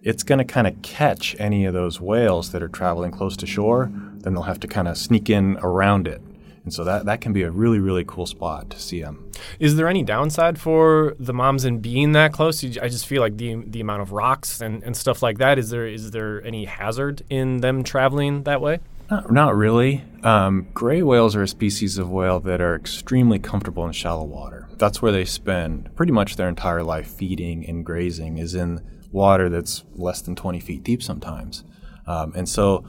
It's 0.00 0.22
going 0.22 0.38
to 0.38 0.44
kind 0.44 0.68
of 0.68 0.80
catch 0.82 1.34
any 1.40 1.64
of 1.64 1.74
those 1.74 2.00
whales 2.00 2.52
that 2.52 2.62
are 2.62 2.68
traveling 2.68 3.10
close 3.10 3.36
to 3.38 3.46
shore. 3.46 3.90
Then 4.18 4.32
they'll 4.34 4.44
have 4.44 4.60
to 4.60 4.68
kind 4.68 4.86
of 4.86 4.96
sneak 4.96 5.28
in 5.28 5.58
around 5.60 6.06
it. 6.06 6.22
And 6.64 6.72
so 6.72 6.84
that, 6.84 7.06
that 7.06 7.20
can 7.20 7.32
be 7.32 7.42
a 7.42 7.50
really, 7.50 7.80
really 7.80 8.04
cool 8.04 8.26
spot 8.26 8.70
to 8.70 8.80
see 8.80 9.02
them. 9.02 9.30
Is 9.58 9.76
there 9.76 9.88
any 9.88 10.02
downside 10.04 10.60
for 10.60 11.16
the 11.18 11.32
moms 11.32 11.64
in 11.64 11.80
being 11.80 12.12
that 12.12 12.32
close? 12.32 12.64
I 12.64 12.88
just 12.88 13.06
feel 13.06 13.20
like 13.20 13.36
the 13.36 13.56
the 13.66 13.80
amount 13.80 14.02
of 14.02 14.12
rocks 14.12 14.60
and, 14.60 14.82
and 14.84 14.96
stuff 14.96 15.22
like 15.22 15.38
that. 15.38 15.58
Is 15.58 15.70
there 15.70 15.86
is 15.86 16.12
there 16.12 16.44
any 16.44 16.66
hazard 16.66 17.22
in 17.28 17.58
them 17.58 17.82
traveling 17.82 18.44
that 18.44 18.60
way? 18.60 18.78
Not, 19.10 19.30
not 19.30 19.56
really. 19.56 20.04
Um, 20.22 20.68
gray 20.72 21.02
whales 21.02 21.34
are 21.36 21.42
a 21.42 21.48
species 21.48 21.98
of 21.98 22.10
whale 22.10 22.40
that 22.40 22.60
are 22.60 22.74
extremely 22.74 23.38
comfortable 23.38 23.84
in 23.84 23.92
shallow 23.92 24.24
water. 24.24 24.68
That's 24.78 25.02
where 25.02 25.12
they 25.12 25.24
spend 25.24 25.94
pretty 25.96 26.12
much 26.12 26.36
their 26.36 26.48
entire 26.48 26.82
life 26.82 27.08
feeding 27.08 27.66
and 27.68 27.84
grazing, 27.84 28.38
is 28.38 28.54
in 28.54 28.80
water 29.10 29.50
that's 29.50 29.84
less 29.94 30.22
than 30.22 30.34
20 30.34 30.60
feet 30.60 30.82
deep 30.82 31.02
sometimes. 31.02 31.64
Um, 32.06 32.32
and 32.34 32.48
so 32.48 32.84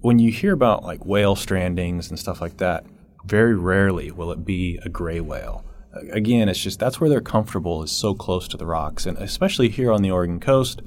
when 0.00 0.18
you 0.18 0.30
hear 0.30 0.52
about 0.52 0.84
like 0.84 1.04
whale 1.04 1.36
strandings 1.36 2.08
and 2.08 2.18
stuff 2.18 2.40
like 2.40 2.56
that, 2.58 2.86
very 3.28 3.54
rarely 3.54 4.10
will 4.10 4.32
it 4.32 4.44
be 4.44 4.78
a 4.82 4.88
gray 4.88 5.20
whale. 5.20 5.64
Again, 6.12 6.48
it's 6.48 6.62
just 6.62 6.78
that's 6.78 7.00
where 7.00 7.10
they're 7.10 7.20
comfortable 7.20 7.82
is 7.82 7.90
so 7.90 8.14
close 8.14 8.48
to 8.48 8.56
the 8.56 8.66
rocks. 8.66 9.06
And 9.06 9.18
especially 9.18 9.68
here 9.68 9.92
on 9.92 10.02
the 10.02 10.10
Oregon 10.10 10.40
coast, 10.40 10.80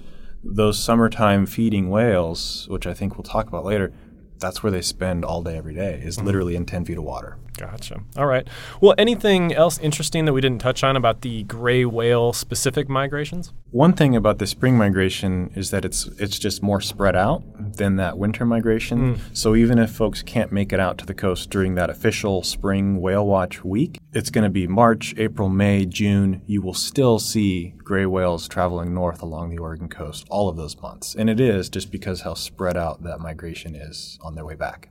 those 0.43 0.83
summertime 0.83 1.45
feeding 1.45 1.89
whales, 1.89 2.67
which 2.69 2.87
I 2.87 2.93
think 2.93 3.15
we'll 3.15 3.23
talk 3.23 3.47
about 3.47 3.65
later, 3.65 3.93
that's 4.39 4.63
where 4.63 4.71
they 4.71 4.81
spend 4.81 5.23
all 5.23 5.43
day 5.43 5.57
every 5.57 5.75
day, 5.75 6.01
is 6.03 6.17
mm-hmm. 6.17 6.25
literally 6.25 6.55
in 6.55 6.65
10 6.65 6.85
feet 6.85 6.97
of 6.97 7.03
water. 7.03 7.37
Gotcha. 7.61 8.01
All 8.17 8.25
right. 8.25 8.47
Well, 8.81 8.95
anything 8.97 9.53
else 9.53 9.77
interesting 9.77 10.25
that 10.25 10.33
we 10.33 10.41
didn't 10.41 10.61
touch 10.61 10.83
on 10.83 10.95
about 10.95 11.21
the 11.21 11.43
gray 11.43 11.85
whale 11.85 12.33
specific 12.33 12.89
migrations? 12.89 13.53
One 13.69 13.93
thing 13.93 14.15
about 14.15 14.39
the 14.39 14.47
spring 14.47 14.75
migration 14.79 15.51
is 15.55 15.69
that 15.69 15.85
it's 15.85 16.07
it's 16.17 16.39
just 16.39 16.63
more 16.63 16.81
spread 16.81 17.15
out 17.15 17.43
than 17.77 17.97
that 17.97 18.17
winter 18.17 18.47
migration. 18.47 19.13
Hmm. 19.13 19.21
So 19.33 19.55
even 19.55 19.77
if 19.77 19.91
folks 19.91 20.23
can't 20.23 20.51
make 20.51 20.73
it 20.73 20.79
out 20.79 20.97
to 20.99 21.05
the 21.05 21.13
coast 21.13 21.51
during 21.51 21.75
that 21.75 21.91
official 21.91 22.41
spring 22.41 22.99
whale 22.99 23.27
watch 23.27 23.63
week, 23.63 23.99
it's 24.11 24.31
going 24.31 24.43
to 24.43 24.49
be 24.49 24.65
March, 24.65 25.13
April, 25.17 25.47
May, 25.47 25.85
June. 25.85 26.41
You 26.47 26.63
will 26.63 26.73
still 26.73 27.19
see 27.19 27.75
gray 27.77 28.07
whales 28.07 28.47
traveling 28.47 28.91
north 28.95 29.21
along 29.21 29.51
the 29.51 29.59
Oregon 29.59 29.87
coast 29.87 30.25
all 30.31 30.49
of 30.49 30.57
those 30.57 30.75
months. 30.81 31.13
And 31.13 31.29
it 31.29 31.39
is 31.39 31.69
just 31.69 31.91
because 31.91 32.21
how 32.21 32.33
spread 32.33 32.75
out 32.75 33.03
that 33.03 33.19
migration 33.19 33.75
is 33.75 34.17
on 34.23 34.33
their 34.33 34.45
way 34.45 34.55
back. 34.55 34.89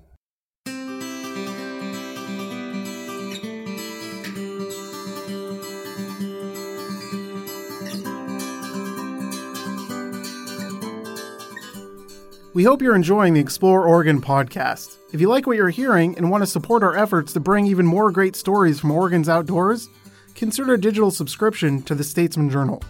We 12.52 12.64
hope 12.64 12.82
you're 12.82 12.96
enjoying 12.96 13.34
the 13.34 13.40
Explore 13.40 13.86
Oregon 13.86 14.20
podcast. 14.20 14.96
If 15.12 15.20
you 15.20 15.28
like 15.28 15.46
what 15.46 15.56
you're 15.56 15.68
hearing 15.68 16.16
and 16.16 16.32
want 16.32 16.42
to 16.42 16.48
support 16.48 16.82
our 16.82 16.96
efforts 16.96 17.32
to 17.34 17.40
bring 17.40 17.68
even 17.68 17.86
more 17.86 18.10
great 18.10 18.34
stories 18.34 18.80
from 18.80 18.90
Oregon's 18.90 19.28
outdoors, 19.28 19.88
consider 20.34 20.74
a 20.74 20.80
digital 20.80 21.12
subscription 21.12 21.80
to 21.82 21.94
the 21.94 22.02
Statesman 22.02 22.50
Journal. 22.50 22.82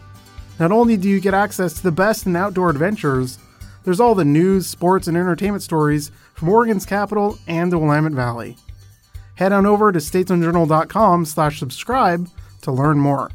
Not 0.59 0.73
only 0.73 0.96
do 0.96 1.11
you 1.11 1.20
get 1.20 1.35
access 1.35 1.75
to 1.75 1.83
the 1.83 1.92
best 1.92 2.25
in 2.25 2.37
outdoor 2.37 2.70
adventures, 2.70 3.38
there's 3.85 4.01
all 4.01 4.14
the 4.14 4.25
news, 4.25 4.66
sports, 4.66 5.09
and 5.09 5.16
entertainment 5.16 5.62
stories 5.62 6.11
from 6.33 6.49
Oregon's 6.49 6.87
capital 6.87 7.38
and 7.46 7.70
the 7.70 7.79
Willamette 7.79 8.12
Valley. 8.12 8.57
Head 9.35 9.53
on 9.53 9.66
over 9.66 9.92
to 9.92 9.99
statesmanjournal.com 9.99 11.27
slash 11.27 11.59
subscribe 11.59 12.31
to 12.62 12.73
learn 12.73 12.99
more. 12.99 13.31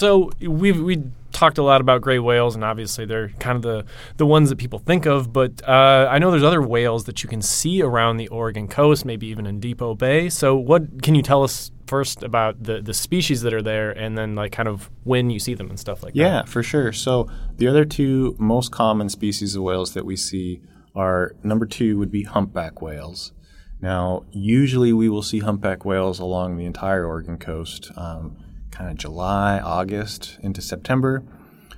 So 0.00 0.30
we've 0.40 0.80
we 0.80 1.02
talked 1.30 1.58
a 1.58 1.62
lot 1.62 1.82
about 1.82 2.00
gray 2.00 2.18
whales, 2.18 2.54
and 2.54 2.64
obviously 2.64 3.04
they're 3.04 3.28
kind 3.38 3.56
of 3.56 3.60
the 3.60 3.84
the 4.16 4.24
ones 4.24 4.48
that 4.48 4.56
people 4.56 4.78
think 4.78 5.04
of. 5.04 5.30
But 5.30 5.60
uh, 5.68 6.08
I 6.10 6.18
know 6.18 6.30
there's 6.30 6.42
other 6.42 6.62
whales 6.62 7.04
that 7.04 7.22
you 7.22 7.28
can 7.28 7.42
see 7.42 7.82
around 7.82 8.16
the 8.16 8.28
Oregon 8.28 8.66
coast, 8.66 9.04
maybe 9.04 9.26
even 9.26 9.44
in 9.44 9.60
Depoe 9.60 9.94
Bay. 9.94 10.30
So, 10.30 10.56
what 10.56 11.02
can 11.02 11.14
you 11.14 11.20
tell 11.20 11.44
us 11.44 11.70
first 11.86 12.22
about 12.22 12.62
the 12.62 12.80
the 12.80 12.94
species 12.94 13.42
that 13.42 13.52
are 13.52 13.60
there, 13.60 13.90
and 13.90 14.16
then 14.16 14.34
like 14.34 14.52
kind 14.52 14.70
of 14.70 14.88
when 15.04 15.28
you 15.28 15.38
see 15.38 15.52
them 15.52 15.68
and 15.68 15.78
stuff 15.78 16.02
like 16.02 16.14
Yeah, 16.14 16.30
that? 16.30 16.30
Yeah, 16.30 16.44
for 16.44 16.62
sure. 16.62 16.92
So 16.94 17.28
the 17.58 17.68
other 17.68 17.84
two 17.84 18.36
most 18.38 18.72
common 18.72 19.10
species 19.10 19.54
of 19.54 19.62
whales 19.62 19.92
that 19.92 20.06
we 20.06 20.16
see 20.16 20.62
are 20.94 21.36
number 21.42 21.66
two 21.66 21.98
would 21.98 22.10
be 22.10 22.22
humpback 22.22 22.80
whales. 22.80 23.32
Now, 23.82 24.24
usually 24.30 24.94
we 24.94 25.10
will 25.10 25.22
see 25.22 25.40
humpback 25.40 25.84
whales 25.84 26.18
along 26.20 26.56
the 26.56 26.64
entire 26.64 27.04
Oregon 27.04 27.36
coast, 27.36 27.90
um, 27.96 28.38
kind 28.80 28.90
of 28.92 28.96
July, 28.96 29.58
August 29.58 30.38
into 30.42 30.62
September. 30.62 31.22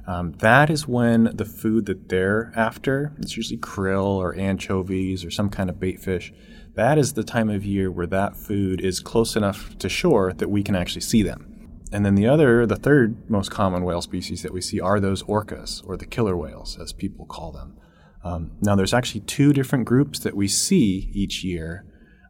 Um, 0.06 0.34
that 0.38 0.70
is 0.70 0.86
when 0.86 1.24
the 1.34 1.44
food 1.44 1.86
that 1.86 2.08
they're 2.08 2.52
after, 2.54 3.12
it's 3.18 3.36
usually 3.36 3.58
krill 3.58 4.18
or 4.18 4.36
anchovies 4.36 5.24
or 5.24 5.30
some 5.32 5.50
kind 5.50 5.68
of 5.68 5.80
bait 5.80 5.98
fish, 5.98 6.32
that 6.76 6.98
is 6.98 7.14
the 7.14 7.24
time 7.24 7.50
of 7.50 7.64
year 7.64 7.90
where 7.90 8.06
that 8.06 8.36
food 8.36 8.80
is 8.80 9.00
close 9.00 9.34
enough 9.34 9.76
to 9.78 9.88
shore 9.88 10.32
that 10.34 10.48
we 10.48 10.62
can 10.62 10.76
actually 10.76 11.00
see 11.00 11.24
them. 11.24 11.48
And 11.90 12.06
then 12.06 12.14
the 12.14 12.28
other, 12.28 12.66
the 12.66 12.76
third 12.76 13.28
most 13.28 13.50
common 13.50 13.82
whale 13.82 14.00
species 14.00 14.42
that 14.42 14.52
we 14.52 14.60
see 14.60 14.80
are 14.80 15.00
those 15.00 15.24
orcas, 15.24 15.84
or 15.84 15.96
the 15.96 16.06
killer 16.06 16.36
whales, 16.36 16.78
as 16.80 16.92
people 16.92 17.26
call 17.26 17.50
them. 17.50 17.76
Um, 18.22 18.52
now, 18.60 18.76
there's 18.76 18.94
actually 18.94 19.22
two 19.22 19.52
different 19.52 19.86
groups 19.86 20.20
that 20.20 20.36
we 20.36 20.46
see 20.46 21.10
each 21.12 21.42
year, 21.42 21.84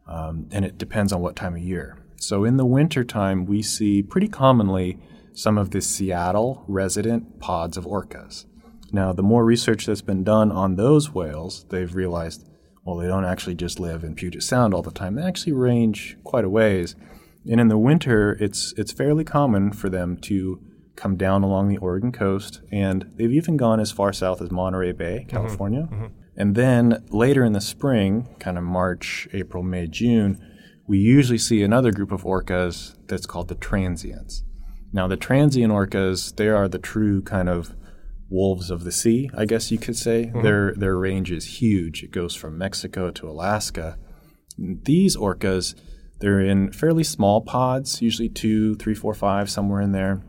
um, 0.07 0.47
and 0.51 0.65
it 0.65 0.79
depends 0.79 1.13
on 1.13 1.21
what 1.21 1.35
time 1.35 1.53
of 1.53 1.61
year. 1.61 2.02
So, 2.23 2.45
in 2.45 2.55
the 2.55 2.65
wintertime, 2.65 3.45
we 3.45 3.61
see 3.61 4.01
pretty 4.01 4.29
commonly 4.29 4.97
some 5.33 5.57
of 5.57 5.71
the 5.71 5.81
Seattle 5.81 6.63
resident 6.69 7.41
pods 7.41 7.75
of 7.75 7.85
orcas. 7.85 8.45
Now, 8.93 9.11
the 9.11 9.21
more 9.21 9.43
research 9.43 9.85
that's 9.85 10.01
been 10.01 10.23
done 10.23 10.49
on 10.49 10.75
those 10.77 11.13
whales, 11.13 11.65
they've 11.69 11.93
realized, 11.93 12.47
well, 12.85 12.95
they 12.95 13.07
don't 13.07 13.25
actually 13.25 13.55
just 13.55 13.77
live 13.77 14.05
in 14.05 14.15
Puget 14.15 14.41
Sound 14.41 14.73
all 14.73 14.81
the 14.81 14.91
time. 14.91 15.15
They 15.15 15.23
actually 15.23 15.51
range 15.51 16.17
quite 16.23 16.45
a 16.45 16.49
ways. 16.49 16.95
And 17.49 17.59
in 17.59 17.67
the 17.67 17.77
winter, 17.77 18.37
it's 18.39 18.73
it's 18.77 18.93
fairly 18.93 19.25
common 19.25 19.73
for 19.73 19.89
them 19.89 20.15
to 20.21 20.61
come 20.95 21.17
down 21.17 21.43
along 21.43 21.67
the 21.67 21.77
Oregon 21.77 22.13
coast, 22.13 22.61
and 22.71 23.11
they've 23.17 23.33
even 23.33 23.57
gone 23.57 23.81
as 23.81 23.91
far 23.91 24.13
south 24.13 24.41
as 24.41 24.49
Monterey 24.49 24.93
Bay, 24.93 25.25
mm-hmm. 25.27 25.29
California. 25.29 25.89
Mm-hmm. 25.91 26.05
And 26.37 26.55
then 26.55 27.03
later 27.09 27.43
in 27.43 27.51
the 27.51 27.59
spring, 27.59 28.29
kind 28.39 28.57
of 28.57 28.63
March, 28.63 29.27
April, 29.33 29.61
May, 29.61 29.87
June, 29.87 30.39
we 30.87 30.97
usually 30.97 31.37
see 31.37 31.63
another 31.63 31.91
group 31.91 32.11
of 32.11 32.23
orcas 32.23 32.95
that's 33.07 33.25
called 33.25 33.47
the 33.47 33.55
transients. 33.55 34.43
Now, 34.91 35.07
the 35.07 35.17
transient 35.17 35.73
orcas, 35.73 36.35
they 36.35 36.49
are 36.49 36.67
the 36.67 36.79
true 36.79 37.21
kind 37.21 37.49
of 37.49 37.75
wolves 38.29 38.69
of 38.69 38.83
the 38.83 38.91
sea, 38.91 39.29
I 39.35 39.45
guess 39.45 39.71
you 39.71 39.77
could 39.77 39.95
say. 39.95 40.25
Mm-hmm. 40.25 40.41
Their 40.41 40.73
their 40.73 40.97
range 40.97 41.31
is 41.31 41.61
huge. 41.61 42.03
It 42.03 42.11
goes 42.11 42.35
from 42.35 42.57
Mexico 42.57 43.11
to 43.11 43.29
Alaska. 43.29 43.97
These 44.57 45.15
orcas, 45.15 45.75
they're 46.19 46.39
in 46.39 46.71
fairly 46.71 47.03
small 47.03 47.41
pods, 47.41 48.01
usually 48.01 48.29
two, 48.29 48.75
three, 48.75 48.95
four, 48.95 49.13
five, 49.13 49.49
somewhere 49.49 49.81
in 49.81 49.91
there. 49.91 50.21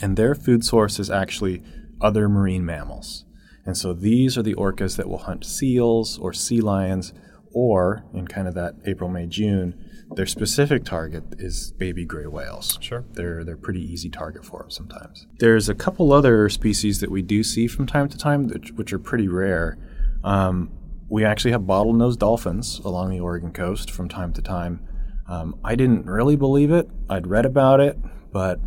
And 0.00 0.16
their 0.16 0.34
food 0.34 0.64
source 0.64 0.98
is 0.98 1.10
actually 1.10 1.62
other 2.00 2.28
marine 2.28 2.64
mammals. 2.64 3.24
And 3.66 3.76
so 3.76 3.92
these 3.92 4.38
are 4.38 4.42
the 4.42 4.54
orcas 4.54 4.96
that 4.96 5.08
will 5.08 5.18
hunt 5.18 5.44
seals 5.44 6.18
or 6.18 6.32
sea 6.32 6.60
lions, 6.60 7.12
or 7.52 8.04
in 8.14 8.26
kind 8.26 8.46
of 8.46 8.54
that 8.54 8.74
April, 8.86 9.10
May, 9.10 9.26
June, 9.26 9.74
their 10.14 10.26
specific 10.26 10.84
target 10.84 11.24
is 11.38 11.72
baby 11.72 12.04
gray 12.04 12.26
whales. 12.26 12.78
Sure. 12.80 13.04
They're 13.12 13.44
they're 13.44 13.56
pretty 13.56 13.80
easy 13.80 14.08
target 14.08 14.44
for 14.44 14.60
them 14.60 14.70
sometimes. 14.70 15.26
There's 15.38 15.68
a 15.68 15.74
couple 15.74 16.12
other 16.12 16.48
species 16.48 17.00
that 17.00 17.10
we 17.10 17.22
do 17.22 17.42
see 17.42 17.66
from 17.66 17.86
time 17.86 18.08
to 18.08 18.18
time, 18.18 18.48
that, 18.48 18.76
which 18.76 18.92
are 18.92 18.98
pretty 18.98 19.28
rare. 19.28 19.78
Um, 20.24 20.70
we 21.08 21.24
actually 21.24 21.52
have 21.52 21.62
bottlenose 21.62 22.18
dolphins 22.18 22.80
along 22.84 23.10
the 23.10 23.20
Oregon 23.20 23.52
coast 23.52 23.90
from 23.90 24.08
time 24.08 24.32
to 24.34 24.42
time. 24.42 24.86
Um, 25.28 25.58
I 25.64 25.74
didn't 25.74 26.06
really 26.06 26.36
believe 26.36 26.70
it. 26.72 26.88
I'd 27.08 27.26
read 27.26 27.46
about 27.46 27.80
it, 27.80 27.98
but 28.32 28.60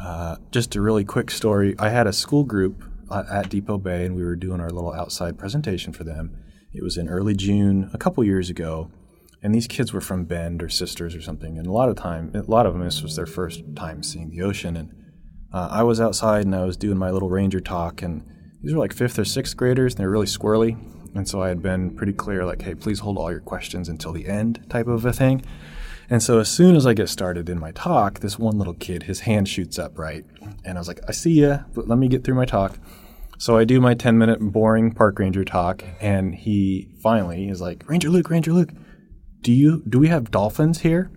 uh, 0.00 0.36
just 0.50 0.76
a 0.76 0.80
really 0.80 1.04
quick 1.04 1.30
story. 1.30 1.74
I 1.78 1.88
had 1.88 2.06
a 2.06 2.12
school 2.12 2.44
group 2.44 2.84
uh, 3.10 3.24
at 3.30 3.48
Depoe 3.48 3.78
Bay, 3.78 4.04
and 4.04 4.14
we 4.14 4.24
were 4.24 4.36
doing 4.36 4.60
our 4.60 4.70
little 4.70 4.92
outside 4.92 5.38
presentation 5.38 5.92
for 5.92 6.04
them. 6.04 6.36
It 6.72 6.82
was 6.82 6.96
in 6.96 7.08
early 7.08 7.34
June, 7.34 7.90
a 7.92 7.98
couple 7.98 8.22
years 8.24 8.50
ago, 8.50 8.90
and 9.42 9.54
these 9.54 9.66
kids 9.66 9.92
were 9.92 10.00
from 10.00 10.24
Bend 10.24 10.62
or 10.62 10.68
Sisters 10.68 11.14
or 11.14 11.20
something. 11.20 11.58
And 11.58 11.66
a 11.66 11.72
lot 11.72 11.88
of 11.88 11.96
time, 11.96 12.32
a 12.34 12.42
lot 12.42 12.66
of 12.66 12.72
them, 12.72 12.82
this 12.82 13.02
was 13.02 13.16
their 13.16 13.26
first 13.26 13.62
time 13.74 14.02
seeing 14.02 14.30
the 14.30 14.42
ocean. 14.42 14.76
And 14.76 14.92
uh, 15.52 15.68
I 15.70 15.82
was 15.82 16.00
outside 16.00 16.44
and 16.44 16.54
I 16.54 16.64
was 16.64 16.76
doing 16.76 16.98
my 16.98 17.10
little 17.10 17.30
ranger 17.30 17.60
talk, 17.60 18.02
and 18.02 18.26
these 18.62 18.74
were 18.74 18.80
like 18.80 18.92
fifth 18.92 19.18
or 19.18 19.24
sixth 19.24 19.56
graders, 19.56 19.94
and 19.94 20.00
they're 20.00 20.10
really 20.10 20.26
squirrely. 20.26 20.76
And 21.14 21.26
so 21.26 21.40
I 21.40 21.48
had 21.48 21.62
been 21.62 21.94
pretty 21.96 22.12
clear, 22.12 22.44
like, 22.44 22.62
hey, 22.62 22.74
please 22.74 22.98
hold 22.98 23.16
all 23.16 23.30
your 23.30 23.40
questions 23.40 23.88
until 23.88 24.12
the 24.12 24.26
end, 24.26 24.64
type 24.68 24.86
of 24.86 25.04
a 25.06 25.12
thing. 25.12 25.42
And 26.10 26.22
so 26.22 26.38
as 26.38 26.48
soon 26.48 26.76
as 26.76 26.86
I 26.86 26.92
get 26.94 27.08
started 27.08 27.48
in 27.48 27.58
my 27.58 27.72
talk, 27.72 28.20
this 28.20 28.38
one 28.38 28.58
little 28.58 28.74
kid, 28.74 29.04
his 29.04 29.20
hand 29.20 29.48
shoots 29.48 29.78
up, 29.78 29.98
right? 29.98 30.24
And 30.64 30.76
I 30.76 30.80
was 30.80 30.88
like, 30.88 31.00
I 31.08 31.12
see 31.12 31.40
ya, 31.40 31.60
but 31.74 31.88
let 31.88 31.98
me 31.98 32.08
get 32.08 32.22
through 32.22 32.34
my 32.34 32.44
talk. 32.44 32.78
So 33.38 33.56
I 33.56 33.64
do 33.64 33.80
my 33.80 33.94
10 33.94 34.16
minute 34.18 34.40
boring 34.40 34.92
park 34.92 35.18
ranger 35.18 35.44
talk, 35.44 35.84
and 36.00 36.34
he 36.34 36.88
finally 37.02 37.48
is 37.48 37.60
like, 37.60 37.88
Ranger 37.88 38.08
Luke, 38.08 38.30
Ranger 38.30 38.52
Luke, 38.52 38.70
do 39.42 39.52
you 39.52 39.82
do 39.88 39.98
we 39.98 40.08
have 40.08 40.30
dolphins 40.30 40.80
here? 40.80 41.10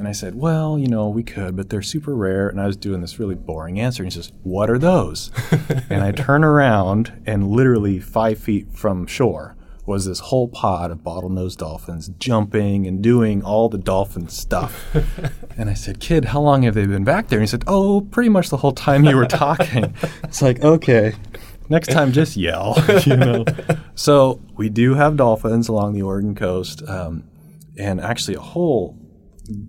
And 0.00 0.08
I 0.08 0.12
said, 0.12 0.34
Well, 0.34 0.78
you 0.78 0.88
know, 0.88 1.08
we 1.10 1.22
could, 1.22 1.56
but 1.56 1.68
they're 1.68 1.82
super 1.82 2.14
rare. 2.14 2.48
And 2.48 2.60
I 2.60 2.66
was 2.66 2.76
doing 2.76 3.02
this 3.02 3.18
really 3.18 3.34
boring 3.34 3.78
answer. 3.78 4.02
And 4.02 4.10
he 4.10 4.16
says, 4.16 4.32
What 4.42 4.70
are 4.70 4.78
those? 4.78 5.30
and 5.90 6.02
I 6.02 6.10
turn 6.10 6.42
around, 6.42 7.22
and 7.26 7.48
literally 7.48 8.00
five 8.00 8.38
feet 8.38 8.72
from 8.72 9.06
shore 9.06 9.56
was 9.86 10.06
this 10.06 10.20
whole 10.20 10.48
pod 10.48 10.90
of 10.90 10.98
bottlenose 10.98 11.56
dolphins 11.56 12.08
jumping 12.18 12.86
and 12.86 13.02
doing 13.02 13.42
all 13.42 13.68
the 13.68 13.76
dolphin 13.76 14.28
stuff. 14.28 14.94
and 15.58 15.68
I 15.68 15.74
said, 15.74 16.00
Kid, 16.00 16.26
how 16.26 16.40
long 16.40 16.62
have 16.62 16.74
they 16.74 16.86
been 16.86 17.04
back 17.04 17.28
there? 17.28 17.38
And 17.38 17.42
he 17.42 17.50
said, 17.50 17.64
Oh, 17.66 18.00
pretty 18.00 18.28
much 18.28 18.50
the 18.50 18.56
whole 18.56 18.72
time 18.72 19.04
you 19.04 19.16
were 19.16 19.26
talking. 19.26 19.94
it's 20.24 20.40
like, 20.40 20.62
okay. 20.62 21.14
Next 21.70 21.86
time, 21.90 22.12
just 22.12 22.36
yell, 22.36 22.76
you 23.06 23.16
know. 23.16 23.44
So 23.94 24.40
we 24.56 24.68
do 24.68 24.94
have 24.94 25.16
dolphins 25.16 25.68
along 25.68 25.94
the 25.94 26.02
Oregon 26.02 26.34
coast, 26.34 26.82
um, 26.86 27.24
and 27.78 28.00
actually 28.00 28.34
a 28.34 28.40
whole, 28.40 28.98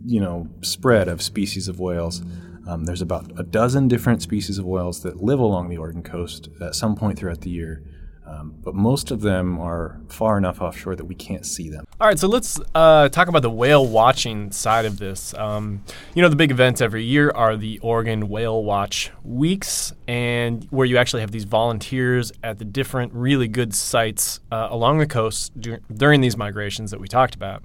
you 0.06 0.20
know, 0.20 0.50
spread 0.62 1.08
of 1.08 1.22
species 1.22 1.68
of 1.68 1.80
whales. 1.80 2.22
Um, 2.68 2.86
there's 2.86 3.02
about 3.02 3.32
a 3.40 3.44
dozen 3.44 3.88
different 3.88 4.22
species 4.22 4.58
of 4.58 4.66
whales 4.66 5.02
that 5.04 5.24
live 5.24 5.40
along 5.40 5.70
the 5.70 5.78
Oregon 5.78 6.04
coast 6.04 6.50
at 6.60 6.76
some 6.76 6.96
point 6.96 7.18
throughout 7.18 7.42
the 7.42 7.50
year, 7.50 7.84
um, 8.32 8.56
but 8.64 8.74
most 8.74 9.12
of 9.12 9.22
them 9.22 9.60
are 9.60 10.00
far 10.08 10.38
enough 10.38 10.62
offshore 10.62 10.96
that 10.96 11.06
we 11.06 11.16
can't 11.16 11.46
see 11.46 11.70
them. 11.70 11.86
All 12.00 12.08
right, 12.08 12.18
so 12.18 12.28
let's 12.28 12.60
uh, 12.74 13.10
talk 13.10 13.28
about 13.28 13.42
the 13.42 13.50
whale 13.50 13.86
watching 13.86 14.52
side 14.52 14.86
of 14.86 15.00
this. 15.00 15.34
Um, 15.34 15.84
you 16.16 16.22
know, 16.22 16.30
the 16.30 16.36
big 16.36 16.52
events 16.52 16.82
every 16.82 17.04
year 17.04 17.30
are 17.32 17.58
the 17.58 17.80
Oregon 17.80 18.30
Whale 18.30 18.64
Watch 18.64 19.12
Weeks, 19.24 19.94
and 20.08 20.66
where 20.70 20.86
you 20.86 20.98
actually 20.98 21.22
have 21.22 21.32
these 21.32 21.44
volunteers 21.44 22.32
at 22.44 22.58
the 22.58 22.66
different 22.66 23.14
really 23.14 23.48
good 23.48 23.74
sites 23.74 24.40
uh, 24.52 24.68
along 24.70 25.00
the 25.00 25.08
coast 25.08 25.60
dur- 25.60 25.82
during 25.94 26.22
these 26.22 26.38
migrations 26.38 26.92
that 26.92 27.00
we 27.00 27.08
talked 27.08 27.36
about. 27.36 27.64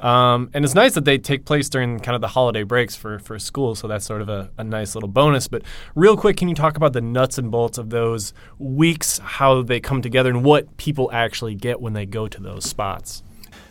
Um, 0.00 0.50
and 0.52 0.64
it's 0.64 0.74
nice 0.74 0.94
that 0.94 1.06
they 1.06 1.16
take 1.16 1.46
place 1.46 1.68
during 1.68 1.98
kind 2.00 2.14
of 2.14 2.20
the 2.20 2.28
holiday 2.28 2.64
breaks 2.64 2.94
for, 2.94 3.18
for 3.18 3.38
school, 3.38 3.74
so 3.74 3.88
that's 3.88 4.04
sort 4.04 4.20
of 4.20 4.28
a, 4.28 4.50
a 4.58 4.64
nice 4.64 4.94
little 4.94 5.08
bonus. 5.08 5.48
But 5.48 5.62
real 5.94 6.16
quick, 6.16 6.36
can 6.36 6.48
you 6.48 6.54
talk 6.54 6.76
about 6.76 6.92
the 6.92 7.00
nuts 7.00 7.38
and 7.38 7.50
bolts 7.50 7.78
of 7.78 7.90
those 7.90 8.34
weeks, 8.58 9.18
how 9.18 9.62
they 9.62 9.80
come 9.80 10.02
together, 10.02 10.30
and 10.30 10.44
what 10.44 10.76
people 10.76 11.10
actually 11.12 11.54
get 11.54 11.80
when 11.80 11.94
they 11.94 12.04
go 12.04 12.28
to 12.28 12.42
those 12.42 12.64
spots? 12.64 13.22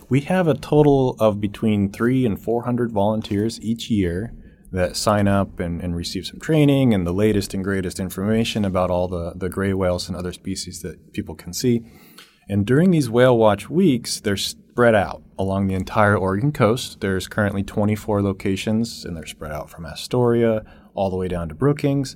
We 0.09 0.21
have 0.21 0.47
a 0.47 0.55
total 0.55 1.15
of 1.19 1.39
between 1.39 1.91
three 1.91 2.25
and 2.25 2.41
400 2.41 2.91
volunteers 2.91 3.59
each 3.61 3.89
year 3.89 4.33
that 4.71 4.95
sign 4.95 5.27
up 5.27 5.59
and, 5.59 5.81
and 5.81 5.95
receive 5.95 6.25
some 6.25 6.39
training 6.39 6.93
and 6.93 7.07
the 7.07 7.13
latest 7.13 7.53
and 7.53 7.63
greatest 7.63 7.99
information 7.99 8.65
about 8.65 8.91
all 8.91 9.07
the, 9.07 9.33
the 9.35 9.49
gray 9.49 9.73
whales 9.73 10.07
and 10.07 10.17
other 10.17 10.33
species 10.33 10.81
that 10.81 11.13
people 11.13 11.33
can 11.33 11.53
see. 11.53 11.85
And 12.49 12.65
during 12.65 12.91
these 12.91 13.09
whale 13.09 13.37
watch 13.37 13.69
weeks, 13.69 14.19
they're 14.19 14.37
spread 14.37 14.93
out 14.93 15.23
along 15.37 15.67
the 15.67 15.75
entire 15.75 16.17
Oregon 16.17 16.51
coast. 16.51 17.01
There's 17.01 17.27
currently 17.27 17.63
24 17.63 18.21
locations, 18.21 19.05
and 19.05 19.15
they're 19.15 19.25
spread 19.25 19.51
out 19.51 19.69
from 19.69 19.85
Astoria 19.85 20.63
all 20.93 21.09
the 21.09 21.15
way 21.15 21.27
down 21.27 21.49
to 21.49 21.55
Brookings. 21.55 22.15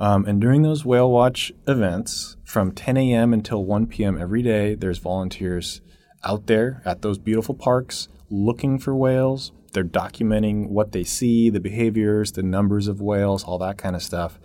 Um, 0.00 0.24
and 0.26 0.40
during 0.40 0.62
those 0.62 0.84
whale 0.84 1.10
watch 1.10 1.52
events, 1.68 2.36
from 2.44 2.72
10 2.72 2.96
a.m. 2.96 3.32
until 3.32 3.64
1 3.64 3.86
p.m. 3.86 4.20
every 4.20 4.42
day, 4.42 4.74
there's 4.74 4.98
volunteers 4.98 5.80
out 6.24 6.46
there 6.46 6.82
at 6.84 7.02
those 7.02 7.18
beautiful 7.18 7.54
parks 7.54 8.08
looking 8.30 8.78
for 8.78 8.94
whales. 8.96 9.52
They're 9.72 9.84
documenting 9.84 10.68
what 10.68 10.92
they 10.92 11.04
see, 11.04 11.50
the 11.50 11.60
behaviors, 11.60 12.32
the 12.32 12.42
numbers 12.42 12.88
of 12.88 13.00
whales, 13.00 13.44
all 13.44 13.58
that 13.58 13.78
kind 13.78 13.94
of 13.94 14.02
stuff. 14.02 14.38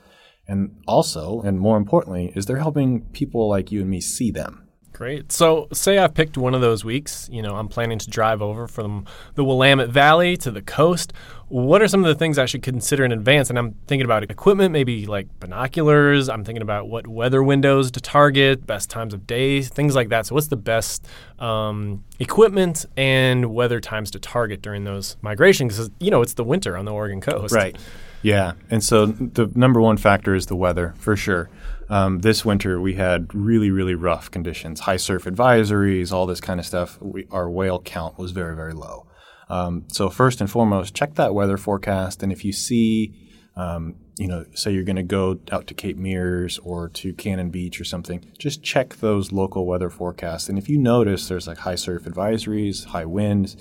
And 0.47 0.75
also, 0.87 1.41
and 1.41 1.59
more 1.59 1.77
importantly, 1.77 2.33
is 2.35 2.45
they're 2.45 2.57
helping 2.57 3.01
people 3.11 3.47
like 3.47 3.71
you 3.71 3.81
and 3.81 3.89
me 3.89 4.01
see 4.01 4.31
them. 4.31 4.68
Great. 4.99 5.31
So, 5.31 5.69
say 5.71 5.97
I've 5.97 6.13
picked 6.13 6.37
one 6.37 6.53
of 6.53 6.59
those 6.59 6.83
weeks. 6.83 7.29
You 7.31 7.41
know, 7.41 7.55
I'm 7.55 7.69
planning 7.69 7.99
to 7.99 8.09
drive 8.09 8.41
over 8.41 8.67
from 8.67 9.05
the 9.35 9.45
Willamette 9.45 9.87
Valley 9.87 10.35
to 10.35 10.51
the 10.51 10.61
coast. 10.61 11.13
What 11.47 11.81
are 11.81 11.87
some 11.87 12.03
of 12.03 12.09
the 12.09 12.15
things 12.15 12.37
I 12.37 12.45
should 12.45 12.63
consider 12.63 13.05
in 13.05 13.13
advance? 13.13 13.49
And 13.49 13.57
I'm 13.57 13.75
thinking 13.87 14.03
about 14.03 14.29
equipment, 14.29 14.73
maybe 14.73 15.05
like 15.05 15.27
binoculars. 15.39 16.27
I'm 16.27 16.43
thinking 16.43 16.61
about 16.61 16.89
what 16.89 17.07
weather 17.07 17.41
windows 17.41 17.91
to 17.91 18.01
target, 18.01 18.67
best 18.67 18.89
times 18.89 19.13
of 19.13 19.25
day, 19.25 19.61
things 19.61 19.95
like 19.95 20.09
that. 20.09 20.25
So, 20.25 20.35
what's 20.35 20.47
the 20.47 20.57
best 20.57 21.07
um, 21.39 22.03
equipment 22.19 22.85
and 22.97 23.53
weather 23.53 23.79
times 23.79 24.11
to 24.11 24.19
target 24.19 24.61
during 24.61 24.83
those 24.83 25.15
migrations? 25.21 25.77
Because, 25.77 25.91
you 26.01 26.11
know, 26.11 26.21
it's 26.21 26.33
the 26.33 26.43
winter 26.43 26.75
on 26.75 26.83
the 26.83 26.91
Oregon 26.91 27.21
coast. 27.21 27.53
Right. 27.53 27.77
Yeah. 28.21 28.53
And 28.69 28.83
so 28.83 29.05
the 29.05 29.49
number 29.55 29.79
one 29.79 29.95
factor 29.95 30.35
is 30.35 30.47
the 30.47 30.57
weather, 30.57 30.93
for 30.97 31.15
sure. 31.15 31.49
Um, 31.89 32.19
this 32.19 32.45
winter, 32.45 32.79
we 32.79 32.93
had 32.93 33.33
really, 33.33 33.71
really 33.71 33.95
rough 33.95 34.29
conditions, 34.29 34.81
high 34.81 34.97
surf 34.97 35.23
advisories, 35.23 36.11
all 36.11 36.27
this 36.27 36.41
kind 36.41 36.59
of 36.59 36.65
stuff. 36.65 37.01
We, 37.01 37.25
our 37.31 37.49
whale 37.49 37.81
count 37.81 38.19
was 38.19 38.31
very, 38.31 38.55
very 38.55 38.73
low. 38.73 39.07
Um, 39.49 39.85
so 39.87 40.09
first 40.09 40.39
and 40.39 40.49
foremost, 40.49 40.93
check 40.93 41.15
that 41.15 41.33
weather 41.33 41.57
forecast, 41.57 42.21
and 42.21 42.31
if 42.31 42.45
you 42.45 42.53
see, 42.53 43.15
um, 43.55 43.95
you 44.19 44.27
know, 44.27 44.45
say 44.53 44.71
you're 44.71 44.83
going 44.83 44.95
to 44.97 45.03
go 45.03 45.39
out 45.51 45.65
to 45.67 45.73
Cape 45.73 45.97
Meares 45.97 46.59
or 46.63 46.89
to 46.89 47.13
Cannon 47.13 47.49
Beach 47.49 47.81
or 47.81 47.83
something, 47.83 48.31
just 48.37 48.61
check 48.61 48.97
those 48.97 49.31
local 49.31 49.65
weather 49.65 49.89
forecasts. 49.89 50.49
And 50.49 50.59
if 50.59 50.69
you 50.69 50.77
notice 50.77 51.27
there's 51.27 51.47
like 51.47 51.57
high 51.57 51.75
surf 51.75 52.03
advisories, 52.03 52.85
high 52.85 53.05
winds, 53.05 53.57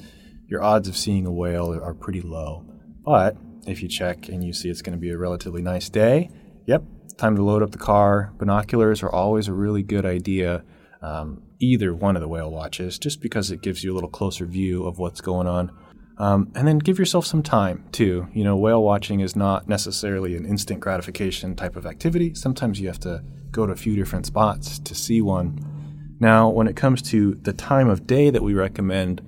your 0.46 0.62
odds 0.62 0.88
of 0.88 0.96
seeing 0.96 1.26
a 1.26 1.32
whale 1.32 1.72
are 1.72 1.94
pretty 1.94 2.20
low. 2.20 2.66
But 3.04 3.36
if 3.66 3.82
you 3.82 3.88
check 3.88 4.28
and 4.28 4.44
you 4.44 4.52
see 4.52 4.68
it's 4.68 4.82
going 4.82 4.96
to 4.96 5.00
be 5.00 5.10
a 5.10 5.18
relatively 5.18 5.62
nice 5.62 5.88
day, 5.88 6.30
yep, 6.66 6.82
time 7.18 7.36
to 7.36 7.42
load 7.42 7.62
up 7.62 7.72
the 7.72 7.78
car. 7.78 8.32
Binoculars 8.38 9.02
are 9.02 9.10
always 9.10 9.48
a 9.48 9.52
really 9.52 9.82
good 9.82 10.06
idea. 10.06 10.64
Um, 11.02 11.42
either 11.60 11.94
one 11.94 12.16
of 12.16 12.22
the 12.22 12.28
whale 12.28 12.50
watches, 12.50 12.98
just 12.98 13.20
because 13.20 13.50
it 13.50 13.60
gives 13.60 13.84
you 13.84 13.92
a 13.92 13.94
little 13.94 14.08
closer 14.08 14.46
view 14.46 14.84
of 14.84 14.98
what's 14.98 15.20
going 15.20 15.46
on. 15.46 15.70
Um, 16.18 16.50
and 16.56 16.66
then 16.66 16.78
give 16.78 16.98
yourself 16.98 17.26
some 17.26 17.42
time 17.42 17.84
too. 17.92 18.26
You 18.32 18.42
know, 18.44 18.56
whale 18.56 18.82
watching 18.82 19.20
is 19.20 19.36
not 19.36 19.68
necessarily 19.68 20.36
an 20.36 20.44
instant 20.44 20.80
gratification 20.80 21.54
type 21.54 21.76
of 21.76 21.86
activity. 21.86 22.34
Sometimes 22.34 22.80
you 22.80 22.88
have 22.88 22.98
to 23.00 23.22
go 23.50 23.66
to 23.66 23.72
a 23.72 23.76
few 23.76 23.94
different 23.94 24.26
spots 24.26 24.78
to 24.80 24.94
see 24.94 25.20
one. 25.20 26.16
Now, 26.20 26.48
when 26.48 26.66
it 26.66 26.74
comes 26.74 27.02
to 27.02 27.34
the 27.34 27.52
time 27.52 27.88
of 27.88 28.06
day 28.06 28.30
that 28.30 28.42
we 28.42 28.54
recommend, 28.54 29.22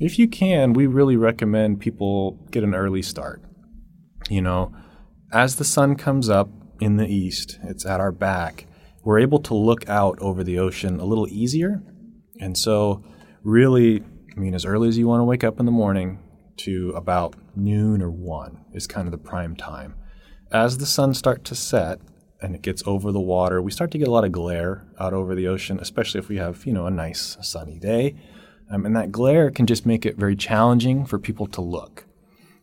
if 0.00 0.18
you 0.18 0.26
can, 0.26 0.72
we 0.72 0.86
really 0.88 1.16
recommend 1.16 1.80
people 1.80 2.32
get 2.50 2.64
an 2.64 2.74
early 2.74 3.02
start. 3.02 3.40
You 4.28 4.42
know, 4.42 4.72
as 5.32 5.56
the 5.56 5.64
sun 5.64 5.94
comes 5.94 6.28
up, 6.28 6.48
in 6.82 6.96
the 6.96 7.06
east, 7.06 7.60
it's 7.62 7.86
at 7.86 8.00
our 8.00 8.10
back, 8.10 8.66
we're 9.04 9.20
able 9.20 9.38
to 9.38 9.54
look 9.54 9.88
out 9.88 10.18
over 10.20 10.42
the 10.42 10.58
ocean 10.58 10.98
a 10.98 11.04
little 11.04 11.28
easier. 11.28 11.80
And 12.40 12.58
so, 12.58 13.04
really, 13.44 14.02
I 14.36 14.40
mean, 14.40 14.52
as 14.52 14.64
early 14.64 14.88
as 14.88 14.98
you 14.98 15.06
want 15.06 15.20
to 15.20 15.24
wake 15.24 15.44
up 15.44 15.60
in 15.60 15.66
the 15.66 15.72
morning 15.72 16.18
to 16.58 16.90
about 16.96 17.36
noon 17.54 18.02
or 18.02 18.10
1 18.10 18.64
is 18.72 18.88
kind 18.88 19.06
of 19.06 19.12
the 19.12 19.18
prime 19.18 19.54
time. 19.54 19.94
As 20.50 20.78
the 20.78 20.86
sun 20.86 21.14
starts 21.14 21.48
to 21.50 21.54
set 21.54 22.00
and 22.40 22.56
it 22.56 22.62
gets 22.62 22.82
over 22.84 23.12
the 23.12 23.20
water, 23.20 23.62
we 23.62 23.70
start 23.70 23.92
to 23.92 23.98
get 23.98 24.08
a 24.08 24.12
lot 24.12 24.24
of 24.24 24.32
glare 24.32 24.84
out 24.98 25.14
over 25.14 25.36
the 25.36 25.46
ocean, 25.46 25.78
especially 25.80 26.18
if 26.18 26.28
we 26.28 26.38
have, 26.38 26.66
you 26.66 26.72
know, 26.72 26.86
a 26.86 26.90
nice 26.90 27.36
sunny 27.42 27.78
day. 27.78 28.16
Um, 28.72 28.84
and 28.84 28.96
that 28.96 29.12
glare 29.12 29.52
can 29.52 29.66
just 29.66 29.86
make 29.86 30.04
it 30.04 30.16
very 30.16 30.34
challenging 30.34 31.06
for 31.06 31.20
people 31.20 31.46
to 31.48 31.60
look. 31.60 32.06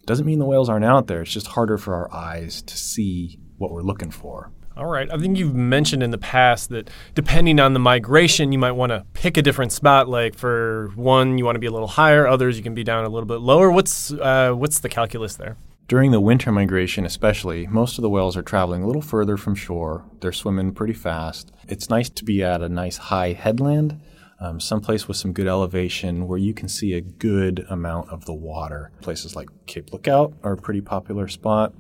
Doesn't 0.05 0.25
mean 0.25 0.39
the 0.39 0.45
whales 0.45 0.69
aren't 0.69 0.83
out 0.83 1.07
there, 1.07 1.21
it's 1.21 1.31
just 1.31 1.47
harder 1.47 1.77
for 1.77 1.95
our 1.95 2.13
eyes 2.13 2.61
to 2.63 2.75
see 2.75 3.39
what 3.59 3.71
we're 3.71 3.81
looking 3.81 4.11
for. 4.11 4.51
All 4.79 4.85
right. 4.85 5.11
I 5.11 5.17
think 5.17 5.37
you've 5.37 5.55
mentioned 5.55 6.01
in 6.03 6.11
the 6.11 6.17
past 6.17 6.69
that 6.69 6.89
depending 7.13 7.59
on 7.59 7.73
the 7.73 7.79
migration, 7.79 8.53
you 8.53 8.59
might 8.59 8.71
want 8.71 8.91
to 8.91 9.05
pick 9.13 9.35
a 9.35 9.41
different 9.41 9.73
spot. 9.73 10.07
Like 10.07 10.35
for 10.35 10.91
one, 10.95 11.37
you 11.37 11.43
want 11.43 11.55
to 11.55 11.59
be 11.59 11.67
a 11.67 11.71
little 11.71 11.87
higher; 11.87 12.25
others, 12.25 12.55
you 12.57 12.63
can 12.63 12.73
be 12.73 12.85
down 12.85 13.03
a 13.03 13.09
little 13.09 13.27
bit 13.27 13.41
lower. 13.41 13.69
What's 13.71 14.13
uh, 14.13 14.53
what's 14.53 14.79
the 14.79 14.87
calculus 14.87 15.35
there? 15.35 15.57
During 15.89 16.11
the 16.11 16.21
winter 16.21 16.51
migration, 16.51 17.03
especially, 17.03 17.67
most 17.67 17.97
of 17.97 18.03
the 18.03 18.09
whales 18.09 18.37
are 18.37 18.43
traveling 18.43 18.83
a 18.83 18.87
little 18.87 19.01
further 19.01 19.37
from 19.37 19.55
shore. 19.55 20.05
They're 20.21 20.31
swimming 20.31 20.71
pretty 20.71 20.93
fast. 20.93 21.51
It's 21.67 21.89
nice 21.89 22.09
to 22.11 22.23
be 22.23 22.43
at 22.43 22.61
a 22.61 22.69
nice 22.69 22.97
high 22.97 23.33
headland, 23.33 23.99
um, 24.39 24.59
someplace 24.59 25.07
with 25.07 25.17
some 25.17 25.33
good 25.33 25.47
elevation 25.47 26.27
where 26.27 26.37
you 26.37 26.53
can 26.53 26.69
see 26.69 26.93
a 26.93 27.01
good 27.01 27.65
amount 27.69 28.09
of 28.11 28.25
the 28.25 28.35
water. 28.35 28.91
Places 29.01 29.35
like 29.35 29.49
Cape 29.65 29.91
Lookout 29.91 30.33
are 30.43 30.53
a 30.53 30.57
pretty 30.57 30.81
popular 30.81 31.27
spot. 31.27 31.73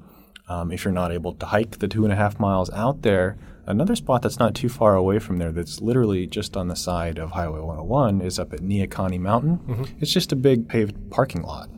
Um, 0.49 0.71
if 0.71 0.83
you're 0.83 0.91
not 0.91 1.11
able 1.11 1.33
to 1.35 1.45
hike 1.45 1.77
the 1.77 1.87
two 1.87 2.03
and 2.03 2.11
a 2.11 2.15
half 2.15 2.39
miles 2.39 2.71
out 2.71 3.03
there, 3.03 3.37
another 3.67 3.95
spot 3.95 4.23
that's 4.23 4.39
not 4.39 4.55
too 4.55 4.67
far 4.67 4.95
away 4.95 5.19
from 5.19 5.37
there, 5.37 5.51
that's 5.51 5.79
literally 5.79 6.25
just 6.25 6.57
on 6.57 6.67
the 6.67 6.75
side 6.75 7.19
of 7.19 7.31
Highway 7.31 7.59
101, 7.59 8.21
is 8.21 8.39
up 8.39 8.51
at 8.51 8.61
Neahkahnie 8.61 9.19
Mountain. 9.19 9.59
Mm-hmm. 9.59 9.83
It's 10.01 10.11
just 10.11 10.31
a 10.31 10.35
big 10.35 10.67
paved 10.67 11.11
parking 11.11 11.43
lot. 11.43 11.69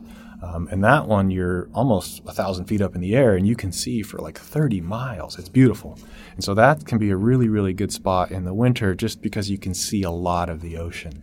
Um, 0.42 0.68
and 0.72 0.82
that 0.82 1.06
one, 1.06 1.30
you're 1.30 1.68
almost 1.72 2.22
a 2.26 2.32
thousand 2.32 2.64
feet 2.64 2.80
up 2.80 2.96
in 2.96 3.00
the 3.00 3.14
air, 3.14 3.36
and 3.36 3.46
you 3.46 3.54
can 3.54 3.70
see 3.70 4.02
for 4.02 4.18
like 4.18 4.38
30 4.38 4.80
miles. 4.80 5.38
It's 5.38 5.50
beautiful. 5.50 5.98
And 6.34 6.42
so 6.42 6.54
that 6.54 6.86
can 6.86 6.98
be 6.98 7.10
a 7.10 7.16
really, 7.16 7.48
really 7.48 7.74
good 7.74 7.92
spot 7.92 8.32
in 8.32 8.44
the 8.44 8.54
winter 8.54 8.94
just 8.94 9.22
because 9.22 9.50
you 9.50 9.58
can 9.58 9.74
see 9.74 10.02
a 10.02 10.10
lot 10.10 10.48
of 10.48 10.62
the 10.62 10.78
ocean. 10.78 11.22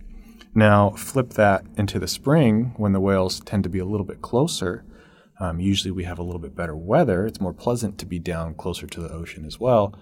Now, 0.55 0.91
flip 0.91 1.31
that 1.31 1.65
into 1.77 1.99
the 1.99 2.07
spring 2.07 2.73
when 2.77 2.93
the 2.93 2.99
whales 2.99 3.39
tend 3.41 3.63
to 3.63 3.69
be 3.69 3.79
a 3.79 3.85
little 3.85 4.05
bit 4.05 4.21
closer 4.21 4.83
um, 5.39 5.59
usually 5.59 5.91
we 5.91 6.03
have 6.03 6.19
a 6.19 6.23
little 6.23 6.39
bit 6.39 6.55
better 6.55 6.75
weather. 6.75 7.25
It's 7.25 7.39
more 7.39 7.53
pleasant 7.53 7.97
to 7.99 8.05
be 8.05 8.19
down 8.19 8.55
closer 8.55 8.87
to 8.87 9.01
the 9.01 9.09
ocean 9.09 9.45
as 9.45 9.59
well. 9.59 9.95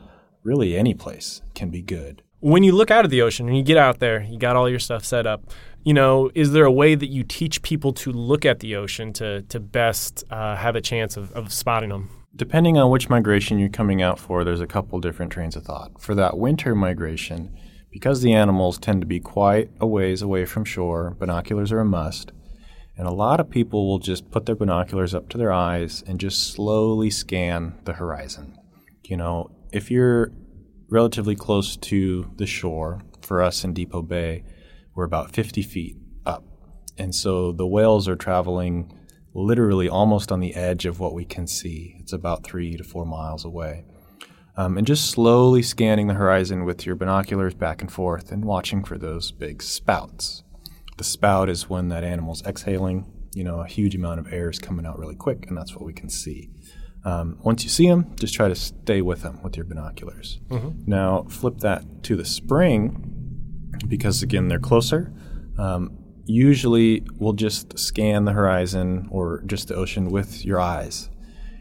Really, 0.44 0.76
any 0.76 0.94
place 0.94 1.42
can 1.54 1.70
be 1.70 1.82
good. 1.82 2.24
When 2.40 2.64
you 2.64 2.72
look 2.72 2.92
out 2.92 3.04
at 3.04 3.12
the 3.12 3.22
ocean 3.22 3.48
and 3.48 3.58
you 3.58 3.64
get 3.64 3.78
out 3.78 4.00
there, 4.00 4.22
you 4.22 4.38
got 4.38 4.56
all 4.56 4.70
your 4.70 4.80
stuff 4.80 5.04
set 5.04 5.26
up. 5.26 5.44
You 5.84 5.94
know, 5.94 6.30
is 6.36 6.52
there 6.52 6.66
a 6.66 6.72
way 6.72 6.96
that 6.96 7.08
you 7.08 7.24
teach 7.24 7.62
people 7.62 7.94
to 7.94 8.12
look 8.12 8.46
at 8.46 8.60
the 8.60 8.76
ocean 8.76 9.14
to 9.14 9.42
to 9.44 9.60
best 9.60 10.24
uh, 10.30 10.56
have 10.56 10.76
a 10.76 10.82
chance 10.82 11.18
of, 11.18 11.32
of 11.32 11.52
spotting 11.52 11.90
them? 11.90 12.10
Depending 12.36 12.78
on 12.78 12.92
which 12.92 13.10
migration 13.10 13.58
you're 13.58 13.70
coming 13.70 14.02
out 14.02 14.20
for, 14.20 14.44
there's 14.44 14.62
a 14.62 14.68
couple 14.68 15.00
different 15.00 15.32
trains 15.32 15.56
of 15.56 15.64
thought. 15.64 16.00
For 16.00 16.14
that 16.14 16.38
winter 16.38 16.76
migration, 16.76 17.58
because 17.92 18.22
the 18.22 18.34
animals 18.34 18.78
tend 18.78 19.02
to 19.02 19.08
be 19.08 19.20
quite 19.20 19.72
a 19.80 19.88
ways 19.88 20.22
away 20.22 20.46
from 20.46 20.64
shore, 20.64 21.16
binoculars 21.18 21.72
are 21.72 21.80
a 21.80 21.86
must. 21.86 22.32
And 22.98 23.08
a 23.08 23.14
lot 23.14 23.40
of 23.40 23.50
people 23.50 23.88
will 23.88 24.00
just 24.00 24.32
put 24.32 24.46
their 24.46 24.56
binoculars 24.56 25.14
up 25.14 25.30
to 25.30 25.38
their 25.38 25.52
eyes 25.52 26.04
and 26.08 26.20
just 26.20 26.52
slowly 26.52 27.10
scan 27.10 27.78
the 27.86 27.94
horizon. 27.94 28.58
You 29.04 29.18
know, 29.18 29.52
if 29.72 29.92
you're 29.92 30.32
relatively 30.90 31.36
close 31.36 31.78
to 31.78 32.32
the 32.38 32.48
shore, 32.48 33.02
for 33.28 33.42
us 33.42 33.64
in 33.64 33.74
Depoe 33.74 34.02
Bay, 34.02 34.44
we're 34.96 35.04
about 35.04 35.32
50 35.32 35.62
feet 35.62 35.98
up. 36.26 36.44
And 36.98 37.14
so 37.14 37.52
the 37.52 37.68
whales 37.68 38.08
are 38.08 38.16
traveling 38.16 38.92
literally 39.34 39.88
almost 39.88 40.32
on 40.32 40.40
the 40.40 40.56
edge 40.56 40.86
of 40.86 41.00
what 41.00 41.14
we 41.14 41.26
can 41.26 41.46
see. 41.46 41.96
It's 42.00 42.14
about 42.14 42.44
three 42.44 42.76
to 42.78 42.84
four 42.84 43.06
miles 43.06 43.46
away. 43.46 43.86
Um, 44.56 44.78
and 44.78 44.88
just 44.88 45.12
slowly 45.12 45.62
scanning 45.62 46.08
the 46.08 46.16
horizon 46.16 46.66
with 46.66 46.86
your 46.86 46.96
binoculars 46.96 47.54
back 47.54 47.82
and 47.82 47.92
forth 47.92 48.32
and 48.32 48.44
watching 48.44 48.84
for 48.84 48.98
those 48.98 49.32
big 49.32 49.62
spouts. 49.62 50.44
The 50.98 51.04
spout 51.04 51.50
is 51.50 51.70
when 51.70 51.90
that 51.90 52.04
animal's 52.04 52.44
exhaling. 52.44 53.06
You 53.34 53.44
know, 53.44 53.60
a 53.62 53.68
huge 53.68 53.96
amount 53.96 54.20
of 54.20 54.34
air 54.34 54.50
is 54.50 54.60
coming 54.60 54.86
out 54.86 54.98
really 54.98 55.16
quick, 55.16 55.46
and 55.48 55.58
that's 55.58 55.74
what 55.76 55.84
we 55.84 55.94
can 55.94 56.10
see. 56.10 56.50
Um, 57.06 57.38
once 57.44 57.64
you 57.64 57.70
see 57.70 57.88
them, 57.88 58.16
just 58.20 58.34
try 58.34 58.48
to 58.48 58.56
stay 58.56 59.02
with 59.02 59.22
them 59.22 59.42
with 59.44 59.56
your 59.56 59.66
binoculars. 59.66 60.40
Mm-hmm. 60.50 60.90
Now, 60.90 61.24
flip 61.30 61.60
that 61.60 62.04
to 62.04 62.16
the 62.16 62.26
spring, 62.26 63.14
because 63.88 64.24
again, 64.24 64.48
they're 64.48 64.60
closer. 64.60 65.14
Um, 65.58 65.98
usually, 66.26 67.06
we'll 67.18 67.34
just 67.34 67.78
scan 67.78 68.26
the 68.26 68.32
horizon 68.32 69.08
or 69.12 69.44
just 69.46 69.68
the 69.68 69.76
ocean 69.76 70.10
with 70.10 70.44
your 70.44 70.60
eyes. 70.60 71.10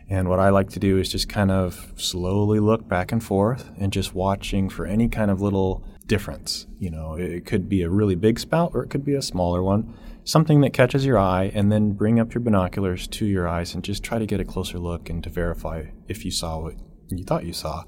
And 0.08 0.28
what 0.28 0.38
I 0.38 0.50
like 0.50 0.70
to 0.70 0.80
do 0.80 0.98
is 0.98 1.10
just 1.10 1.28
kind 1.28 1.50
of 1.50 1.92
slowly 1.96 2.60
look 2.60 2.88
back 2.88 3.12
and 3.12 3.22
forth 3.22 3.70
and 3.78 3.92
just 3.92 4.14
watching 4.14 4.68
for 4.68 4.86
any 4.86 5.08
kind 5.08 5.30
of 5.30 5.40
little 5.42 5.84
difference. 6.06 6.66
You 6.78 6.90
know, 6.90 7.14
it 7.14 7.46
could 7.46 7.68
be 7.68 7.82
a 7.82 7.90
really 7.90 8.14
big 8.14 8.38
spout 8.38 8.72
or 8.74 8.82
it 8.82 8.90
could 8.90 9.04
be 9.04 9.14
a 9.14 9.22
smaller 9.22 9.62
one. 9.62 9.94
Something 10.24 10.60
that 10.62 10.72
catches 10.72 11.06
your 11.06 11.18
eye, 11.18 11.52
and 11.54 11.70
then 11.70 11.92
bring 11.92 12.18
up 12.18 12.34
your 12.34 12.40
binoculars 12.40 13.06
to 13.06 13.24
your 13.24 13.46
eyes 13.46 13.74
and 13.74 13.84
just 13.84 14.02
try 14.02 14.18
to 14.18 14.26
get 14.26 14.40
a 14.40 14.44
closer 14.44 14.76
look 14.76 15.08
and 15.08 15.22
to 15.22 15.30
verify 15.30 15.84
if 16.08 16.24
you 16.24 16.32
saw 16.32 16.58
what 16.58 16.74
you 17.08 17.22
thought 17.22 17.44
you 17.44 17.52
saw. 17.52 17.84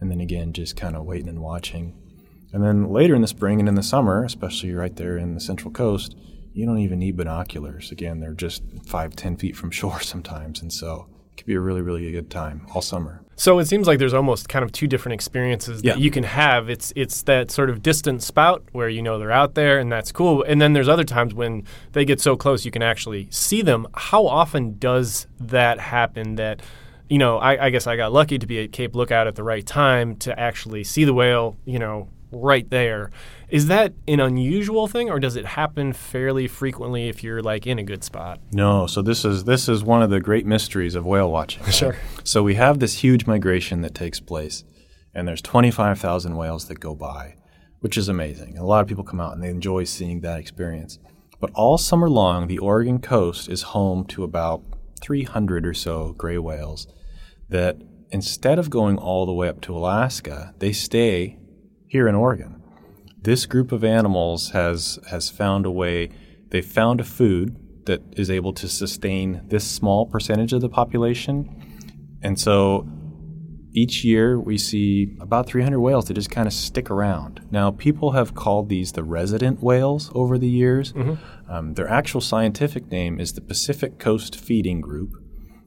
And 0.00 0.08
then 0.08 0.20
again, 0.20 0.52
just 0.52 0.76
kind 0.76 0.94
of 0.94 1.04
waiting 1.04 1.28
and 1.28 1.40
watching. 1.40 1.96
And 2.52 2.62
then 2.62 2.90
later 2.90 3.16
in 3.16 3.22
the 3.22 3.28
spring 3.28 3.58
and 3.58 3.68
in 3.68 3.74
the 3.74 3.82
summer, 3.82 4.24
especially 4.24 4.72
right 4.72 4.94
there 4.94 5.18
in 5.18 5.34
the 5.34 5.40
Central 5.40 5.72
Coast, 5.72 6.16
you 6.52 6.64
don't 6.64 6.78
even 6.78 7.00
need 7.00 7.16
binoculars. 7.16 7.90
Again, 7.90 8.20
they're 8.20 8.34
just 8.34 8.62
five, 8.86 9.16
ten 9.16 9.36
feet 9.36 9.56
from 9.56 9.72
shore 9.72 10.00
sometimes. 10.00 10.62
And 10.62 10.72
so 10.72 11.08
could 11.40 11.46
be 11.46 11.54
a 11.54 11.60
really, 11.60 11.82
really 11.82 12.10
good 12.12 12.30
time 12.30 12.66
all 12.74 12.82
summer. 12.82 13.22
So 13.36 13.58
it 13.58 13.64
seems 13.64 13.86
like 13.86 13.98
there's 13.98 14.12
almost 14.12 14.50
kind 14.50 14.62
of 14.62 14.70
two 14.70 14.86
different 14.86 15.14
experiences 15.14 15.80
yeah. 15.82 15.94
that 15.94 16.00
you 16.00 16.10
can 16.10 16.24
have. 16.24 16.68
It's 16.68 16.92
it's 16.94 17.22
that 17.22 17.50
sort 17.50 17.70
of 17.70 17.82
distant 17.82 18.22
spout 18.22 18.62
where 18.72 18.88
you 18.90 19.00
know 19.00 19.18
they're 19.18 19.32
out 19.32 19.54
there 19.54 19.78
and 19.78 19.90
that's 19.90 20.12
cool. 20.12 20.42
And 20.42 20.60
then 20.60 20.74
there's 20.74 20.88
other 20.88 21.04
times 21.04 21.32
when 21.32 21.64
they 21.92 22.04
get 22.04 22.20
so 22.20 22.36
close 22.36 22.66
you 22.66 22.70
can 22.70 22.82
actually 22.82 23.28
see 23.30 23.62
them. 23.62 23.86
How 23.94 24.26
often 24.26 24.78
does 24.78 25.26
that 25.38 25.80
happen 25.80 26.34
that 26.34 26.60
you 27.08 27.18
know, 27.18 27.38
I, 27.38 27.66
I 27.66 27.70
guess 27.70 27.88
I 27.88 27.96
got 27.96 28.12
lucky 28.12 28.38
to 28.38 28.46
be 28.46 28.62
at 28.62 28.72
Cape 28.72 28.94
Lookout 28.94 29.26
at 29.26 29.34
the 29.34 29.42
right 29.42 29.66
time 29.66 30.16
to 30.18 30.38
actually 30.38 30.84
see 30.84 31.04
the 31.04 31.12
whale, 31.12 31.56
you 31.64 31.78
know, 31.78 32.08
right 32.32 32.68
there. 32.70 33.10
Is 33.48 33.66
that 33.66 33.92
an 34.06 34.20
unusual 34.20 34.86
thing, 34.86 35.10
or 35.10 35.18
does 35.18 35.36
it 35.36 35.44
happen 35.44 35.92
fairly 35.92 36.46
frequently 36.46 37.08
if 37.08 37.24
you're 37.24 37.42
like 37.42 37.66
in 37.66 37.78
a 37.78 37.82
good 37.82 38.04
spot? 38.04 38.40
No, 38.52 38.86
so 38.86 39.02
this 39.02 39.24
is 39.24 39.44
this 39.44 39.68
is 39.68 39.82
one 39.82 40.02
of 40.02 40.10
the 40.10 40.20
great 40.20 40.46
mysteries 40.46 40.94
of 40.94 41.04
whale 41.04 41.30
watching. 41.30 41.62
Sure. 41.70 41.96
So 42.24 42.42
we 42.42 42.56
have 42.56 42.78
this 42.78 42.98
huge 42.98 43.26
migration 43.26 43.80
that 43.82 43.94
takes 43.94 44.20
place, 44.20 44.64
and 45.14 45.26
there's 45.26 45.40
25,000 45.40 46.36
whales 46.36 46.66
that 46.66 46.78
go 46.78 46.94
by, 46.94 47.36
which 47.78 47.96
is 47.96 48.08
amazing. 48.08 48.58
A 48.58 48.64
lot 48.64 48.82
of 48.82 48.88
people 48.88 49.04
come 49.04 49.20
out 49.20 49.32
and 49.32 49.42
they 49.42 49.48
enjoy 49.48 49.84
seeing 49.84 50.20
that 50.20 50.38
experience. 50.38 50.98
But 51.40 51.50
all 51.54 51.78
summer 51.78 52.10
long, 52.10 52.48
the 52.48 52.58
Oregon 52.58 52.98
coast 52.98 53.48
is 53.48 53.62
home 53.62 54.04
to 54.08 54.24
about 54.24 54.62
300 55.00 55.66
or 55.66 55.72
so 55.72 56.12
gray 56.12 56.36
whales 56.36 56.86
that 57.48 57.78
instead 58.10 58.58
of 58.58 58.68
going 58.68 58.98
all 58.98 59.24
the 59.24 59.32
way 59.32 59.48
up 59.48 59.60
to 59.62 59.76
Alaska, 59.76 60.54
they 60.58 60.72
stay 60.72 61.38
here 61.90 62.08
in 62.08 62.14
Oregon. 62.14 62.62
This 63.20 63.44
group 63.44 63.72
of 63.72 63.84
animals 63.84 64.50
has 64.50 64.98
has 65.10 65.28
found 65.28 65.66
a 65.66 65.70
way. 65.70 66.10
They 66.48 66.62
found 66.62 67.00
a 67.00 67.04
food 67.04 67.56
that 67.84 68.02
is 68.12 68.30
able 68.30 68.52
to 68.54 68.68
sustain 68.68 69.42
this 69.48 69.68
small 69.68 70.06
percentage 70.06 70.52
of 70.52 70.60
the 70.62 70.68
population, 70.68 72.18
and 72.22 72.38
so 72.38 72.86
each 73.72 74.04
year 74.04 74.38
we 74.38 74.58
see 74.58 75.16
about 75.20 75.46
300 75.46 75.78
whales 75.78 76.06
that 76.06 76.14
just 76.14 76.30
kind 76.30 76.46
of 76.48 76.52
stick 76.52 76.90
around. 76.90 77.40
Now, 77.50 77.70
people 77.70 78.12
have 78.12 78.34
called 78.34 78.68
these 78.68 78.92
the 78.92 79.04
resident 79.04 79.62
whales 79.62 80.10
over 80.14 80.38
the 80.38 80.48
years. 80.48 80.92
Um, 81.48 81.74
their 81.74 81.88
actual 81.88 82.20
scientific 82.20 82.90
name 82.90 83.20
is 83.20 83.34
the 83.34 83.40
Pacific 83.40 83.98
Coast 83.98 84.34
Feeding 84.36 84.80
Group, 84.80 85.12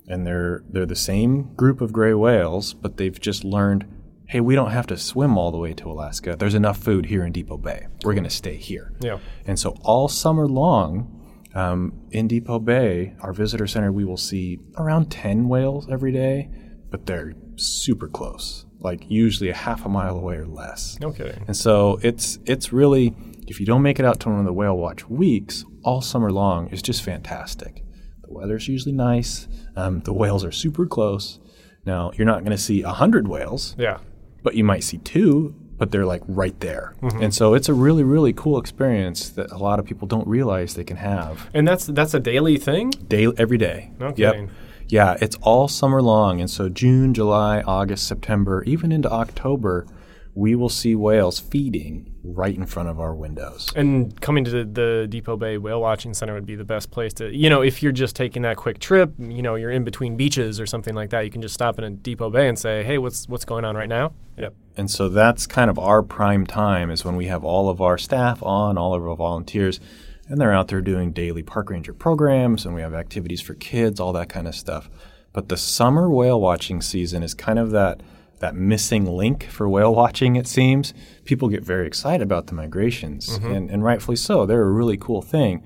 and 0.08 0.26
they're 0.26 0.64
they're 0.70 0.86
the 0.86 0.96
same 0.96 1.54
group 1.56 1.82
of 1.82 1.94
gray 1.94 2.14
whales, 2.14 2.74
but 2.74 2.98
they've 2.98 3.20
just 3.20 3.44
learned, 3.44 3.86
hey, 4.34 4.41
we 4.41 4.56
don't 4.56 4.72
have 4.72 4.88
to 4.88 4.98
swim 4.98 5.38
all 5.38 5.52
the 5.52 5.60
way 5.60 5.76
to 5.76 5.91
Alaska. 5.91 6.36
There's 6.36 6.56
enough 6.56 6.80
food 6.80 7.06
here 7.06 7.24
in 7.24 7.32
Depoe 7.32 7.58
Bay. 7.58 7.86
We're 8.04 8.15
going 8.15 8.24
to 8.24 8.32
stay 8.32 8.56
here. 8.58 8.91
Yeah. 9.00 9.19
And 9.46 9.60
so 9.60 9.78
all 9.84 10.08
summer 10.08 10.48
long, 10.48 11.48
um, 11.54 11.93
in 12.10 12.28
Depoe 12.28 12.58
Bay, 12.58 13.13
our 13.19 13.32
visitor 13.32 13.67
center, 13.67 13.91
we 13.91 14.04
will 14.04 14.17
see 14.17 14.58
around 14.76 15.12
10 15.12 15.48
whales 15.48 15.88
every 15.88 16.12
day, 16.12 16.50
but 16.89 17.06
they're 17.06 17.34
super 17.58 18.08
close, 18.08 18.65
like 18.80 19.06
usually 19.08 19.52
a 19.52 19.54
half 19.54 19.86
a 19.86 19.89
mile 19.89 20.17
away 20.17 20.38
or 20.38 20.48
less. 20.48 20.98
Okay. 21.04 21.38
And 21.46 21.56
so 21.56 22.00
it's 22.02 22.39
it's 22.46 22.74
really 22.74 23.13
if 23.48 23.60
you 23.60 23.67
don't 23.67 23.84
make 23.84 24.00
it 24.00 24.06
out 24.06 24.19
to 24.22 24.30
one 24.30 24.39
of 24.39 24.46
the 24.46 24.54
whale 24.54 24.76
watch 24.76 25.08
weeks 25.08 25.63
all 25.84 26.02
summer 26.02 26.32
long, 26.32 26.69
it's 26.72 26.82
just 26.82 27.04
fantastic. 27.04 27.84
The 28.24 28.34
weather's 28.34 28.67
usually 28.67 28.96
nice. 28.96 29.48
Um, 29.76 30.00
the 30.00 30.13
whales 30.13 30.43
are 30.43 30.52
super 30.52 30.88
close. 30.88 31.39
Now 31.86 32.12
you're 32.15 32.26
not 32.26 32.39
going 32.39 32.58
to 32.58 32.63
see 32.63 32.82
a 32.82 32.89
hundred 32.93 33.28
whales, 33.28 33.76
Yeah. 33.78 34.00
But 34.44 34.56
you 34.56 34.64
might 34.64 34.84
see 34.84 34.98
two, 35.00 35.56
but 35.78 35.92
they're 35.92 36.06
like 36.06 36.22
right 36.28 36.60
there. 36.60 36.94
Mm-hmm. 37.02 37.24
And 37.24 37.34
so 37.34 37.54
it's 37.54 37.70
a 37.70 37.74
really 37.74 38.04
really 38.04 38.34
cool 38.34 38.60
experience 38.60 39.30
that 39.30 39.52
a 39.52 39.58
lot 39.58 39.80
of 39.80 39.86
people 39.86 40.08
don't 40.08 40.28
realize 40.28 40.76
they 40.76 40.84
can 40.84 40.98
have 40.98 41.50
And 41.54 41.68
that's 41.68 41.86
that's 41.88 42.14
a 42.14 42.20
daily 42.20 42.58
thing. 42.58 42.92
daily 43.08 43.36
every 43.38 43.58
day. 43.58 43.92
No 44.00 44.14
Yep. 44.16 44.50
Yeah, 44.90 45.18
it's 45.22 45.38
all 45.42 45.68
summer 45.70 46.02
long, 46.02 46.40
and 46.42 46.50
so 46.50 46.70
June, 46.70 47.14
July, 47.14 47.62
August, 47.62 48.06
September, 48.06 48.64
even 48.66 48.92
into 48.92 49.10
October, 49.10 49.88
we 50.36 50.56
will 50.56 50.69
see 50.69 50.96
whales 50.96 51.39
feeding 51.39 52.15
right 52.24 52.56
in 52.56 52.65
front 52.65 52.89
of 52.89 53.00
our 53.00 53.13
windows. 53.13 53.72
And 53.76 54.19
coming 54.22 54.43
to 54.46 54.52
the, 54.52 54.63
the 54.63 55.08
Depoe 55.08 55.38
Bay 55.38 55.58
Whale 55.58 55.82
Watching 55.82 56.13
Center 56.13 56.34
would 56.34 56.46
be 56.46 56.56
the 56.56 56.63
best 56.63 56.89
place 56.89 57.13
to, 57.15 57.34
you 57.36 57.50
know, 57.50 57.62
if 57.62 57.84
you're 57.84 57.91
just 57.91 58.15
taking 58.15 58.41
that 58.41 58.58
quick 58.58 58.80
trip, 58.80 59.13
you 59.19 59.41
know, 59.41 59.56
you're 59.56 59.69
in 59.69 59.84
between 59.84 60.17
beaches 60.17 60.60
or 60.60 60.65
something 60.65 60.96
like 60.96 61.12
that, 61.12 61.22
you 61.22 61.30
can 61.30 61.41
just 61.41 61.54
stop 61.54 61.78
in 61.78 61.84
a 61.84 61.91
Depoe 61.91 62.32
Bay 62.32 62.48
and 62.48 62.58
say, 62.58 62.84
hey, 62.84 62.98
what's 62.98 63.28
what's 63.28 63.46
going 63.46 63.65
on 63.65 63.76
right 63.76 63.89
now? 63.89 64.13
Yep. 64.38 64.56
And 64.76 64.89
so 64.89 65.10
that's 65.10 65.46
kind 65.46 65.69
of 65.69 65.78
our 65.78 66.02
prime 66.02 66.48
time 66.48 66.89
is 66.89 67.06
when 67.06 67.15
we 67.15 67.28
have 67.28 67.43
all 67.43 67.69
of 67.69 67.82
our 67.82 67.98
staff 68.00 68.41
on, 68.41 68.78
all 68.78 68.96
of 68.96 69.04
our 69.04 69.15
volunteers, 69.15 69.80
and 70.28 70.41
they're 70.41 70.54
out 70.54 70.69
there 70.69 70.82
doing 70.82 71.12
daily 71.12 71.43
park 71.43 71.69
ranger 71.69 71.93
programs, 71.93 72.65
and 72.65 72.74
we 72.74 72.82
have 72.82 72.93
activities 72.93 73.41
for 73.41 73.54
kids, 73.54 74.00
all 74.00 74.13
that 74.13 74.30
kind 74.30 74.48
of 74.48 74.56
stuff. 74.56 74.89
But 75.32 75.50
the 75.50 75.58
summer 75.58 76.10
whale 76.10 76.39
watching 76.39 76.82
season 76.82 77.22
is 77.22 77.34
kind 77.34 77.60
of 77.60 77.72
that 77.72 78.02
that 78.44 78.56
missing 78.56 79.06
link 79.06 79.46
for 79.46 79.70
whale 79.70 79.96
watching. 79.96 80.36
It 80.36 80.48
seems 80.48 80.94
people 81.24 81.48
get 81.48 81.64
very 81.64 81.88
excited 81.88 82.22
about 82.22 82.48
the 82.48 82.54
migrations, 82.54 83.40
mm-hmm. 83.40 83.54
and, 83.54 83.70
and 83.72 83.86
rightfully 83.86 84.18
so. 84.18 84.46
They're 84.46 84.64
a 84.64 84.72
really 84.72 84.98
cool 84.98 85.22
thing, 85.22 85.64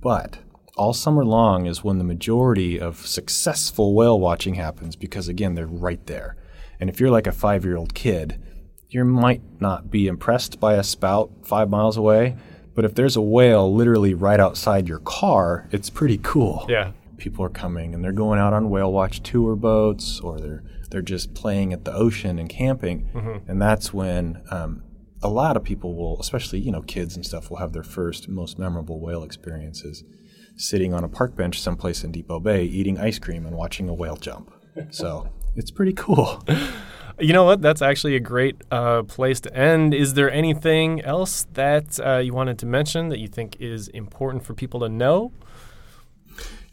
but 0.00 0.38
all 0.74 0.94
summer 0.94 1.22
long 1.22 1.66
is 1.66 1.84
when 1.84 1.98
the 1.98 2.04
majority 2.04 2.80
of 2.80 3.06
successful 3.06 3.94
whale 3.94 4.18
watching 4.18 4.54
happens 4.54 4.96
because 4.96 5.28
again 5.28 5.54
they're 5.54 5.66
right 5.66 6.04
there. 6.06 6.36
And 6.80 6.88
if 6.88 6.98
you're 6.98 7.10
like 7.10 7.26
a 7.26 7.32
five 7.32 7.62
year 7.62 7.76
old 7.76 7.92
kid, 7.92 8.40
you 8.88 9.04
might 9.04 9.42
not 9.60 9.90
be 9.90 10.06
impressed 10.06 10.58
by 10.58 10.76
a 10.76 10.82
spout 10.82 11.30
five 11.42 11.68
miles 11.68 11.98
away. 11.98 12.36
But 12.74 12.86
if 12.86 12.94
there's 12.94 13.16
a 13.16 13.20
whale 13.20 13.72
literally 13.72 14.14
right 14.14 14.40
outside 14.40 14.88
your 14.88 15.00
car, 15.00 15.68
it's 15.72 15.90
pretty 15.90 16.18
cool. 16.22 16.64
Yeah. 16.70 16.92
People 17.18 17.44
are 17.44 17.50
coming 17.50 17.92
and 17.92 18.02
they're 18.02 18.12
going 18.12 18.40
out 18.40 18.54
on 18.54 18.70
whale 18.70 18.90
watch 18.90 19.22
tour 19.22 19.54
boats 19.56 20.20
or 20.20 20.40
they're 20.40 20.64
they're 20.94 21.02
just 21.02 21.34
playing 21.34 21.72
at 21.72 21.84
the 21.84 21.92
ocean 21.92 22.38
and 22.38 22.48
camping. 22.48 23.10
And 23.48 23.60
that's 23.60 23.92
when 23.92 24.40
um, 24.52 24.84
a 25.24 25.28
lot 25.28 25.56
of 25.56 25.64
people 25.64 25.96
will, 25.96 26.20
especially 26.20 26.60
you 26.60 26.70
know 26.70 26.82
kids 26.82 27.16
and 27.16 27.26
stuff, 27.26 27.50
will 27.50 27.56
have 27.56 27.72
their 27.72 27.82
first 27.82 28.28
most 28.28 28.60
memorable 28.60 29.00
whale 29.00 29.24
experiences 29.24 30.04
sitting 30.56 30.94
on 30.94 31.02
a 31.02 31.08
park 31.08 31.34
bench 31.34 31.60
someplace 31.60 32.04
in 32.04 32.12
Depoe 32.12 32.38
Bay 32.38 32.62
eating 32.62 32.96
ice 32.96 33.18
cream 33.18 33.44
and 33.44 33.56
watching 33.56 33.88
a 33.88 33.92
whale 33.92 34.14
jump. 34.14 34.52
So 34.90 35.28
it's 35.56 35.72
pretty 35.72 35.94
cool. 35.94 36.44
You 37.18 37.32
know 37.32 37.42
what? 37.42 37.60
That's 37.60 37.82
actually 37.82 38.14
a 38.14 38.20
great 38.20 38.62
uh, 38.70 39.02
place 39.02 39.40
to 39.40 39.52
end. 39.52 39.94
Is 39.94 40.14
there 40.14 40.30
anything 40.30 41.00
else 41.00 41.48
that 41.54 41.98
uh, 41.98 42.18
you 42.18 42.32
wanted 42.32 42.56
to 42.60 42.66
mention 42.66 43.08
that 43.08 43.18
you 43.18 43.26
think 43.26 43.56
is 43.58 43.88
important 43.88 44.44
for 44.44 44.54
people 44.54 44.78
to 44.78 44.88
know? 44.88 45.32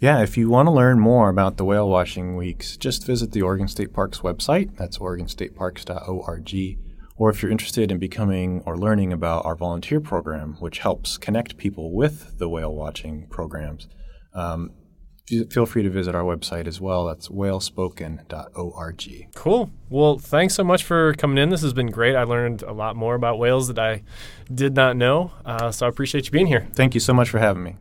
Yeah, 0.02 0.22
if 0.24 0.36
you 0.36 0.50
want 0.50 0.66
to 0.66 0.72
learn 0.72 1.00
more 1.00 1.30
about 1.30 1.58
the 1.58 1.64
whale 1.64 1.88
watching 1.88 2.36
weeks, 2.36 2.76
just 2.76 3.06
visit 3.06 3.34
the 3.34 3.44
Oregon 3.44 3.68
State 3.68 3.94
Parks 3.94 4.22
website. 4.22 4.76
That's 4.76 4.98
oregonstateparks.org. 4.98 6.80
Or 7.18 7.30
if 7.30 7.44
you're 7.44 7.52
interested 7.52 7.92
in 7.92 8.00
becoming 8.00 8.64
or 8.66 8.80
learning 8.80 9.14
about 9.14 9.46
our 9.46 9.56
volunteer 9.56 10.00
program, 10.00 10.56
which 10.60 10.80
helps 10.80 11.20
connect 11.20 11.58
people 11.58 11.94
with 11.94 12.40
the 12.40 12.50
whale 12.50 12.74
watching 12.74 13.28
programs, 13.28 13.88
um, 14.34 14.72
feel 15.52 15.68
free 15.68 15.84
to 15.84 15.90
visit 15.92 16.16
our 16.16 16.24
website 16.24 16.66
as 16.66 16.82
well. 16.82 17.06
That's 17.06 17.30
whalespoken.org. 17.30 19.28
Cool. 19.36 19.70
Well, 19.92 20.18
thanks 20.18 20.56
so 20.56 20.64
much 20.64 20.84
for 20.84 21.14
coming 21.14 21.38
in. 21.38 21.50
This 21.50 21.62
has 21.62 21.74
been 21.74 21.92
great. 21.92 22.16
I 22.16 22.24
learned 22.24 22.64
a 22.64 22.74
lot 22.74 22.96
more 22.96 23.14
about 23.14 23.38
whales 23.38 23.68
that 23.68 23.78
I 23.78 24.02
did 24.52 24.76
not 24.76 24.98
know. 24.98 25.32
Uh, 25.46 25.70
so 25.70 25.86
I 25.86 25.90
appreciate 25.90 26.26
you 26.26 26.32
being 26.32 26.48
here. 26.48 26.68
Thank 26.74 26.96
you 26.96 27.00
so 27.00 27.14
much 27.14 27.30
for 27.30 27.38
having 27.38 27.62
me. 27.62 27.78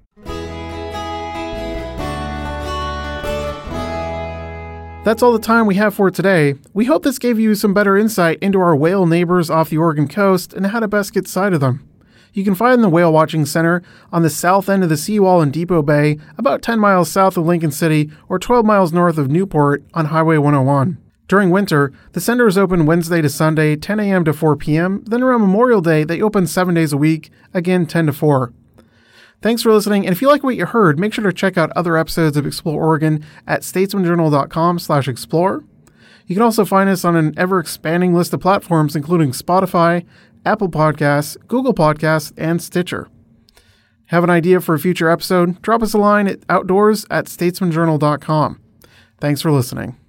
That's 5.03 5.23
all 5.23 5.33
the 5.33 5.39
time 5.39 5.65
we 5.65 5.77
have 5.77 5.95
for 5.95 6.11
today. 6.11 6.57
We 6.75 6.85
hope 6.85 7.05
this 7.05 7.19
gave 7.19 7.39
you 7.39 7.55
some 7.55 7.73
better 7.73 7.97
insight 7.97 8.39
into 8.41 8.61
our 8.61 8.77
whale 8.77 9.07
neighbors 9.07 9.49
off 9.49 9.71
the 9.71 9.79
Oregon 9.79 10.07
coast 10.07 10.53
and 10.53 10.67
how 10.67 10.81
to 10.81 10.89
best 10.89 11.15
get 11.15 11.27
sight 11.27 11.55
of 11.55 11.61
them. 11.61 11.89
You 12.35 12.45
can 12.45 12.55
find 12.55 12.85
the 12.85 12.89
Whale 12.91 13.11
Watching 13.11 13.47
Center 13.47 13.83
on 14.13 14.21
the 14.21 14.29
south 14.29 14.69
end 14.69 14.83
of 14.83 14.91
the 14.91 14.99
seawall 14.99 15.41
in 15.41 15.51
Depoe 15.51 15.81
Bay, 15.81 16.19
about 16.37 16.61
10 16.61 16.79
miles 16.79 17.11
south 17.11 17.39
of 17.39 17.47
Lincoln 17.47 17.71
City 17.71 18.11
or 18.29 18.39
12 18.39 18.67
miles 18.67 18.93
north 18.93 19.17
of 19.17 19.31
Newport 19.31 19.83
on 19.95 20.07
Highway 20.07 20.37
101. 20.37 20.99
During 21.29 21.51
winter, 21.51 21.95
the 22.13 22.21
center 22.21 22.47
is 22.47 22.59
open 22.59 22.85
Wednesday 22.85 23.23
to 23.23 23.31
Sunday, 23.31 23.77
10 23.77 24.01
a.m. 24.01 24.25
to 24.27 24.35
4 24.35 24.55
p.m. 24.55 25.03
Then 25.07 25.23
around 25.23 25.41
Memorial 25.41 25.81
Day, 25.81 26.05
they 26.05 26.21
open 26.21 26.47
seven 26.47 26.75
days 26.75 26.93
a 26.93 26.99
week, 26.99 27.31
again 27.55 27.87
10 27.87 28.07
to 28.07 28.13
4. 28.13 28.53
Thanks 29.43 29.63
for 29.63 29.73
listening, 29.73 30.07
and 30.07 30.13
if 30.13 30.21
you 30.21 30.29
like 30.29 30.43
what 30.43 30.57
you 30.57 30.67
heard, 30.67 30.99
make 30.99 31.15
sure 31.15 31.25
to 31.25 31.33
check 31.33 31.57
out 31.57 31.73
other 31.73 31.97
episodes 31.97 32.37
of 32.37 32.47
Explore 32.47 32.83
Oregon 32.83 33.25
at 33.47 33.63
statesmanjournal.com 33.63 34.79
slash 34.79 35.09
explore. 35.09 35.65
You 36.27 36.37
can 36.37 36.43
also 36.43 36.65
find 36.65 36.91
us 36.91 37.05
on 37.05 37.17
an 37.17 37.33
ever-expanding 37.39 38.15
list 38.15 38.35
of 38.35 38.41
platforms, 38.41 38.95
including 38.95 39.33
Spotify, 39.33 40.05
Apple 40.45 40.69
Podcasts, 40.69 41.37
Google 41.49 41.75
Podcasts, 41.75 42.33
and 42.37 42.61
Stitcher. 42.63 43.09
Have 44.07 44.25
an 44.25 44.31
idea 44.31 44.61
for 44.61 44.75
a 44.75 44.79
future 44.79 45.09
episode? 45.09 45.63
Drop 45.63 45.83
us 45.83 45.95
a 45.95 45.99
line 45.99 46.27
at 46.27 46.41
outdoors 46.49 47.07
at 47.11 47.27
statesmanjournal.com. 47.27 48.61
Thanks 49.21 49.41
for 49.41 49.51
listening. 49.53 50.01